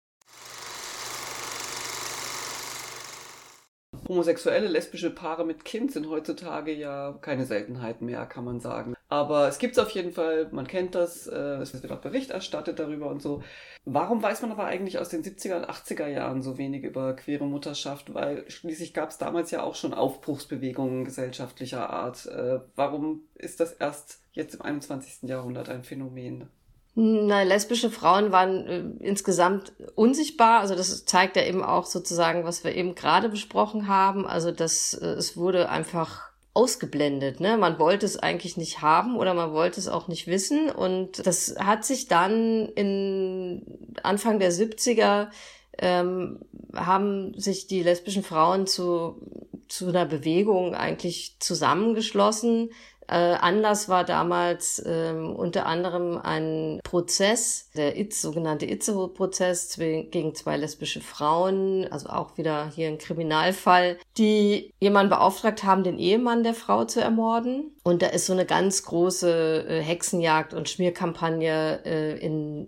Homosexuelle, 4.10 4.68
lesbische 4.68 5.12
Paare 5.12 5.46
mit 5.46 5.64
Kind 5.64 5.92
sind 5.92 6.10
heutzutage 6.10 6.74
ja 6.74 7.16
keine 7.22 7.46
Seltenheit 7.46 8.02
mehr, 8.02 8.26
kann 8.26 8.44
man 8.44 8.60
sagen. 8.60 8.96
Aber 9.08 9.48
es 9.48 9.60
gibt 9.60 9.74
es 9.74 9.80
auf 9.80 9.92
jeden 9.92 10.12
Fall, 10.12 10.50
man 10.52 10.66
kennt 10.66 10.96
das, 10.96 11.28
äh, 11.28 11.58
es 11.62 11.80
wird 11.80 11.92
auch 11.92 12.02
Bericht 12.02 12.32
erstattet 12.32 12.80
darüber 12.80 13.08
und 13.08 13.22
so. 13.22 13.44
Warum 13.86 14.22
weiß 14.24 14.42
man 14.42 14.52
aber 14.52 14.66
eigentlich 14.66 14.98
aus 14.98 15.10
den 15.10 15.24
70er 15.24 15.58
und 15.58 15.70
80er 15.70 16.08
Jahren 16.08 16.42
so 16.42 16.58
wenig 16.58 16.84
über 16.84 17.16
queere 17.16 17.46
Mutterschaft? 17.46 18.12
Weil 18.14 18.50
schließlich 18.50 18.96
gab 18.96 19.10
es 19.10 19.20
damals 19.20 19.52
ja 19.52 19.62
auch 19.62 19.76
schon 19.76 19.94
Aufbruchsbewegungen 19.94 21.06
gesellschaftlicher 21.06 21.92
Art. 21.92 22.26
Äh, 22.26 22.62
warum 22.76 23.28
ist 23.36 23.60
das 23.60 23.74
erst 23.74 24.24
jetzt 24.32 24.56
im 24.56 24.64
21. 24.64 25.30
Jahrhundert 25.30 25.70
ein 25.70 25.84
Phänomen? 25.84 26.50
Na, 26.96 27.44
lesbische 27.44 27.90
Frauen 27.90 28.32
waren 28.32 28.68
äh, 28.68 29.06
insgesamt 29.06 29.74
unsichtbar. 29.96 30.60
Also 30.60 30.76
das 30.76 31.06
zeigt 31.06 31.36
ja 31.36 31.44
eben 31.44 31.64
auch 31.64 31.86
sozusagen, 31.86 32.44
was 32.44 32.64
wir 32.64 32.76
eben 32.76 32.96
gerade 32.96 33.30
besprochen 33.30 33.88
haben. 33.88 34.26
Also 34.28 34.52
dass 34.52 34.94
äh, 34.94 35.06
es 35.06 35.38
wurde 35.38 35.70
einfach 35.70 36.30
ausgeblendet. 36.54 37.40
Ne? 37.40 37.58
Man 37.58 37.80
wollte 37.80 38.06
es 38.06 38.18
eigentlich 38.18 38.58
nicht 38.58 38.82
haben 38.82 39.16
oder 39.18 39.34
man 39.34 39.54
wollte 39.54 39.80
es 39.80 39.88
auch 39.88 40.08
nicht 40.08 40.28
wissen. 40.28 40.70
Und 40.70 41.26
das 41.26 41.56
hat 41.60 41.86
sich 41.86 42.08
dann 42.08 42.68
in 42.70 43.64
Anfang 44.04 44.40
der 44.40 44.52
70er 44.52 45.30
ähm, 45.78 46.40
haben 46.76 47.40
sich 47.40 47.68
die 47.68 47.84
lesbischen 47.84 48.24
Frauen 48.24 48.68
zu, 48.68 49.22
zu 49.68 49.88
einer 49.88 50.06
Bewegung 50.06 50.76
eigentlich 50.76 51.38
zusammengeschlossen, 51.40 52.72
äh, 53.10 53.38
Anlass 53.40 53.90
war 53.90 54.04
damals 54.04 54.84
ähm, 54.86 55.36
unter 55.36 55.66
anderem 55.66 56.20
ein 56.22 56.80
Prozess, 56.84 57.70
der 57.76 57.98
Itz, 57.98 58.22
sogenannte 58.22 58.68
Itzehoe-Prozess 58.68 59.78
gegen 59.78 60.36
zwei 60.36 60.58
lesbische 60.58 61.02
Frauen, 61.02 61.88
also 61.92 62.10
auch 62.10 62.38
wieder 62.38 62.70
hier 62.76 62.88
ein 62.88 63.00
Kriminalfall, 63.00 63.98
die 64.18 64.74
jemanden 64.80 65.10
beauftragt 65.10 65.64
haben, 65.64 65.84
den 65.84 65.98
Ehemann 65.98 66.44
der 66.44 66.54
Frau 66.54 66.86
zu 66.86 67.02
ermorden. 67.02 67.76
Und 67.90 68.04
da 68.04 68.08
ist 68.08 68.28
so 68.28 68.34
eine 68.34 68.46
ganz 68.46 68.84
große 68.84 69.66
äh, 69.68 69.82
Hexenjagd 69.82 70.54
und 70.54 70.70
Schmierkampagne 70.70 71.84
äh, 71.84 72.20
in 72.20 72.68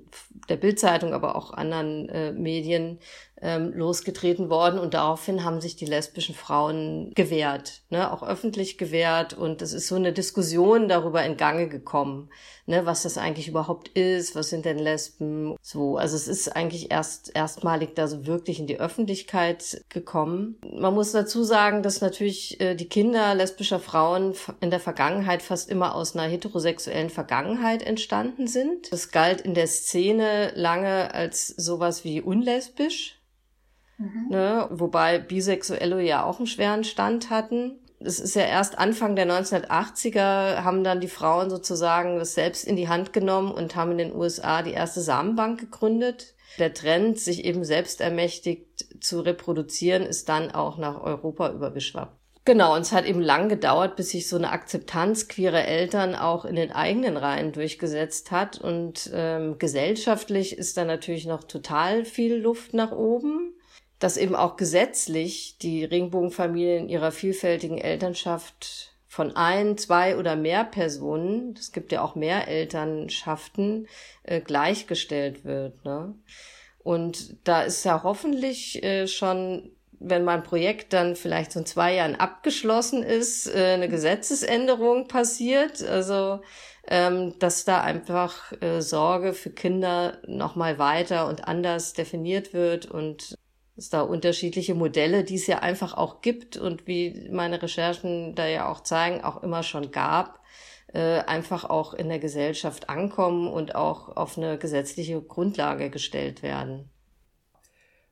der 0.49 0.55
Bildzeitung, 0.55 1.13
aber 1.13 1.36
auch 1.36 1.53
anderen 1.53 2.10
äh, 2.10 2.31
Medien 2.31 2.97
ähm, 3.41 3.71
losgetreten 3.73 4.49
worden. 4.49 4.79
Und 4.79 4.93
daraufhin 4.93 5.43
haben 5.43 5.62
sich 5.62 5.75
die 5.75 5.86
lesbischen 5.86 6.36
Frauen 6.36 7.12
gewehrt, 7.15 7.81
ne, 7.89 8.12
auch 8.12 8.23
öffentlich 8.23 8.77
gewehrt. 8.77 9.34
Und 9.34 9.62
es 9.62 9.73
ist 9.73 9.88
so 9.88 9.95
eine 9.95 10.13
Diskussion 10.13 10.88
darüber 10.88 11.23
in 11.23 11.38
Gange 11.38 11.67
gekommen, 11.67 12.29
ne, 12.67 12.86
was 12.86 13.03
das 13.03 13.17
eigentlich 13.17 13.47
überhaupt 13.47 13.89
ist, 13.89 14.36
was 14.36 14.49
sind 14.49 14.65
denn 14.65 14.77
Lesben, 14.79 15.55
so, 15.62 15.97
also 15.97 16.15
es 16.15 16.27
ist 16.27 16.55
eigentlich 16.55 16.91
erst 16.91 17.36
erstmalig 17.36 17.95
da 17.95 18.07
so 18.07 18.25
wirklich 18.25 18.60
in 18.60 18.67
die 18.67 18.79
Öffentlichkeit 18.79 19.84
gekommen. 19.89 20.57
Man 20.62 20.93
muss 20.93 21.12
dazu 21.12 21.43
sagen, 21.43 21.84
dass 21.84 22.01
natürlich 22.01 22.60
äh, 22.62 22.75
die 22.75 22.89
Kinder 22.89 23.34
lesbischer 23.36 23.79
Frauen 23.79 24.34
in 24.60 24.69
der 24.69 24.79
Vergangenheit 24.79 25.11
fast 25.41 25.69
immer 25.69 25.95
aus 25.95 26.15
einer 26.15 26.32
heterosexuellen 26.32 27.10
Vergangenheit 27.10 27.84
entstanden 27.84 28.47
sind. 28.47 28.91
Das 28.91 29.12
galt 29.12 29.41
in 29.41 29.54
der 29.54 29.67
Szene 29.67 30.52
lange 30.56 31.13
als 31.13 31.47
sowas 31.47 32.04
wie 32.04 32.21
unlesbisch. 32.21 33.19
Mhm. 33.97 34.28
Ne? 34.30 34.67
Wobei 34.71 35.19
Bisexuelle 35.19 36.02
ja 36.02 36.24
auch 36.24 36.38
einen 36.38 36.47
schweren 36.47 36.84
Stand 36.84 37.30
hatten. 37.30 37.80
Es 38.00 38.19
ist 38.19 38.36
ja 38.36 38.43
erst 38.43 38.80
Anfang 38.80 39.15
der 39.15 39.28
1980er 39.28 40.63
haben 40.63 40.84
dann 40.84 41.02
die 41.02 41.08
Frauen 41.08 41.50
sozusagen 41.50 42.17
das 42.17 42.34
selbst 42.34 42.65
in 42.65 42.76
die 42.76 42.89
Hand 42.89 43.13
genommen 43.13 43.52
und 43.52 43.76
haben 43.76 43.91
in 43.91 44.00
den 44.00 44.15
USA 44.15 44.63
die 44.63 44.71
erste 44.71 45.02
Samenbank 45.02 45.60
gegründet. 45.60 46.34
Der 46.58 46.74
Trend, 46.74 47.19
sich 47.19 47.45
eben 47.45 47.63
selbst 47.63 48.02
ermächtigt 48.02 49.04
zu 49.04 49.21
reproduzieren, 49.21 50.04
ist 50.04 50.30
dann 50.30 50.52
auch 50.52 50.78
nach 50.78 51.02
Europa 51.02 51.52
übergeschwappt. 51.52 52.20
Genau, 52.43 52.75
und 52.75 52.82
es 52.82 52.91
hat 52.91 53.06
eben 53.06 53.21
lang 53.21 53.49
gedauert, 53.49 53.95
bis 53.95 54.10
sich 54.10 54.27
so 54.27 54.36
eine 54.36 54.51
Akzeptanz 54.51 55.27
queerer 55.27 55.65
Eltern 55.65 56.15
auch 56.15 56.43
in 56.43 56.56
den 56.56 56.71
eigenen 56.71 57.17
Reihen 57.17 57.51
durchgesetzt 57.51 58.32
hat. 58.32 58.60
Und 58.60 59.12
ähm, 59.13 59.60
gesellschaftlich 59.60 60.58
ist 60.58 60.75
da 60.75 60.86
natürlich 60.86 61.27
noch 61.27 61.43
total 61.43 62.04
viel 62.04 62.36
Luft 62.36 62.73
nach 62.73 62.91
oben 62.91 63.54
dass 64.01 64.17
eben 64.17 64.36
auch 64.36 64.58
gesetzlich 64.58 65.60
die 65.60 65.86
Regenbogenfamilien 65.86 66.89
ihrer 66.89 67.12
vielfältigen 67.12 67.77
Elternschaft 67.77 68.95
von 69.08 69.36
ein, 69.36 69.77
zwei 69.77 70.17
oder 70.17 70.36
mehr 70.36 70.63
Personen, 70.63 71.54
es 71.58 71.71
gibt 71.71 71.91
ja 71.91 72.01
auch 72.01 72.15
mehr 72.15 72.47
Elternschaften, 72.47 73.88
äh, 74.23 74.41
gleichgestellt 74.41 75.45
wird. 75.45 75.86
Ne? 75.86 76.15
Und 76.80 77.36
da 77.43 77.62
ist 77.62 77.84
ja 77.84 78.01
hoffentlich 78.01 78.82
äh, 78.84 79.06
schon, 79.06 79.69
wenn 80.03 80.23
mein 80.23 80.43
Projekt 80.43 80.93
dann 80.93 81.15
vielleicht 81.15 81.51
so 81.51 81.59
in 81.59 81.65
zwei 81.65 81.95
Jahren 81.95 82.15
abgeschlossen 82.15 83.03
ist, 83.03 83.47
äh, 83.47 83.73
eine 83.73 83.89
Gesetzesänderung 83.89 85.07
passiert. 85.07 85.83
Also 85.83 86.41
ähm, 86.87 87.37
dass 87.39 87.63
da 87.63 87.81
einfach 87.81 88.51
äh, 88.61 88.81
Sorge 88.81 89.33
für 89.33 89.51
Kinder 89.51 90.17
nochmal 90.27 90.79
weiter 90.79 91.27
und 91.27 91.47
anders 91.47 91.93
definiert 91.93 92.53
wird 92.53 92.87
und 92.87 93.35
es 93.77 93.89
da 93.89 94.01
unterschiedliche 94.01 94.75
Modelle, 94.75 95.23
die 95.23 95.35
es 95.35 95.47
ja 95.47 95.59
einfach 95.59 95.95
auch 95.95 96.21
gibt 96.21 96.57
und 96.57 96.87
wie 96.87 97.29
meine 97.31 97.61
Recherchen 97.61 98.35
da 98.35 98.47
ja 98.47 98.69
auch 98.69 98.81
zeigen, 98.81 99.23
auch 99.23 99.43
immer 99.43 99.63
schon 99.63 99.91
gab, 99.91 100.39
äh, 100.93 101.19
einfach 101.19 101.65
auch 101.69 101.93
in 101.93 102.09
der 102.09 102.19
Gesellschaft 102.19 102.89
ankommen 102.89 103.47
und 103.47 103.75
auch 103.75 104.15
auf 104.15 104.37
eine 104.37 104.57
gesetzliche 104.57 105.21
Grundlage 105.21 105.89
gestellt 105.89 106.43
werden. 106.43 106.89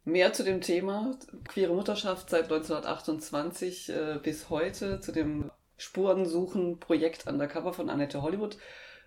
Mehr 0.09 0.33
zu 0.33 0.43
dem 0.43 0.61
Thema 0.61 1.15
queere 1.47 1.73
Mutterschaft 1.73 2.31
seit 2.31 2.45
1928 2.45 3.89
äh, 3.89 4.19
bis 4.21 4.49
heute, 4.49 4.99
zu 4.99 5.11
dem 5.11 5.51
Spurensuchen-Projekt 5.77 7.27
Undercover 7.27 7.73
von 7.73 7.91
Annette 7.91 8.23
Hollywood, 8.23 8.57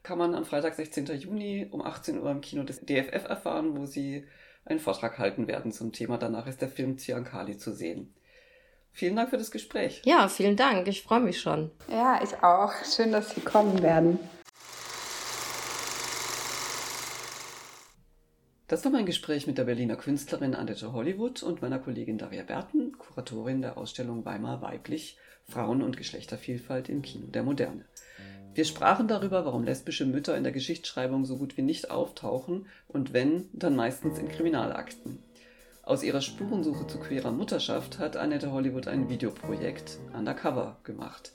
kann 0.05 0.19
man 0.19 0.35
am 0.37 0.45
Freitag, 0.45 0.75
16. 0.75 1.07
Juni 1.19 1.67
um 1.71 1.83
18 1.83 2.21
Uhr 2.21 2.31
im 2.31 2.41
Kino 2.41 2.63
des 2.63 2.81
DFF 2.81 3.29
erfahren, 3.29 3.77
wo 3.77 3.85
sie 3.85 4.29
einen 4.65 4.79
Vortrag 4.79 5.19
halten 5.19 5.49
werden 5.49 5.73
zum 5.73 5.91
Thema. 5.91 6.19
Danach 6.19 6.47
ist 6.47 6.61
der 6.61 6.69
Film 6.69 6.99
Ziankali 6.99 7.59
zu 7.59 7.73
sehen. 7.73 8.15
Vielen 8.93 9.17
Dank 9.17 9.31
für 9.31 9.39
das 9.39 9.51
Gespräch. 9.51 10.03
Ja, 10.05 10.29
vielen 10.29 10.57
Dank. 10.57 10.87
Ich 10.87 11.03
freue 11.03 11.21
mich 11.21 11.41
schon. 11.41 11.73
Ja, 11.91 12.21
ich 12.23 12.45
auch. 12.45 12.73
Schön, 12.85 13.11
dass 13.11 13.35
Sie 13.35 13.41
kommen 13.41 13.83
werden. 13.83 14.21
Das 18.73 18.87
war 18.87 18.91
mein 18.91 19.05
Gespräch 19.05 19.47
mit 19.47 19.59
der 19.59 19.65
Berliner 19.65 19.97
Künstlerin 19.97 20.55
Annette 20.55 20.95
Hollywood 20.95 21.43
und 21.43 21.61
meiner 21.61 21.79
Kollegin 21.79 22.17
Daria 22.17 22.43
Berten, 22.43 22.97
Kuratorin 22.97 23.61
der 23.61 23.77
Ausstellung 23.77 24.25
Weimar 24.25 24.63
Weiblich, 24.63 25.19
Frauen- 25.45 25.83
und 25.83 25.99
Geschlechtervielfalt 25.99 26.89
im 26.89 27.03
Kino 27.03 27.27
der 27.27 27.43
Moderne. 27.43 27.85
Wir 28.55 28.65
sprachen 28.65 29.09
darüber, 29.09 29.45
warum 29.45 29.65
lesbische 29.65 30.07
Mütter 30.07 30.39
in 30.39 30.43
der 30.43 30.53
Geschichtsschreibung 30.53 31.27
so 31.27 31.37
gut 31.37 31.59
wie 31.59 31.63
nicht 31.63 31.91
auftauchen 31.91 32.65
und 32.89 33.13
wenn, 33.13 33.51
dann 33.53 33.77
meistens 33.77 34.19
in 34.19 34.29
Kriminalakten. 34.29 35.23
Aus 35.83 36.03
ihrer 36.03 36.23
Spurensuche 36.23 36.87
zu 36.87 36.99
queerer 36.99 37.31
Mutterschaft 37.31 37.99
hat 37.99 38.17
Annette 38.17 38.53
Hollywood 38.53 38.89
ein 38.89 39.11
Videoprojekt 39.11 39.99
Undercover 40.17 40.79
gemacht. 40.83 41.33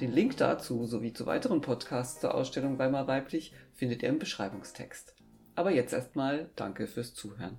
Den 0.00 0.12
Link 0.12 0.36
dazu 0.36 0.86
sowie 0.86 1.12
zu 1.12 1.26
weiteren 1.26 1.62
Podcasts 1.62 2.20
zur 2.20 2.32
Ausstellung 2.32 2.78
Weimar 2.78 3.08
Weiblich 3.08 3.54
findet 3.74 4.04
ihr 4.04 4.08
im 4.08 4.20
Beschreibungstext. 4.20 5.15
Aber 5.56 5.72
jetzt 5.72 5.92
erstmal 5.92 6.50
danke 6.54 6.86
fürs 6.86 7.14
Zuhören. 7.14 7.58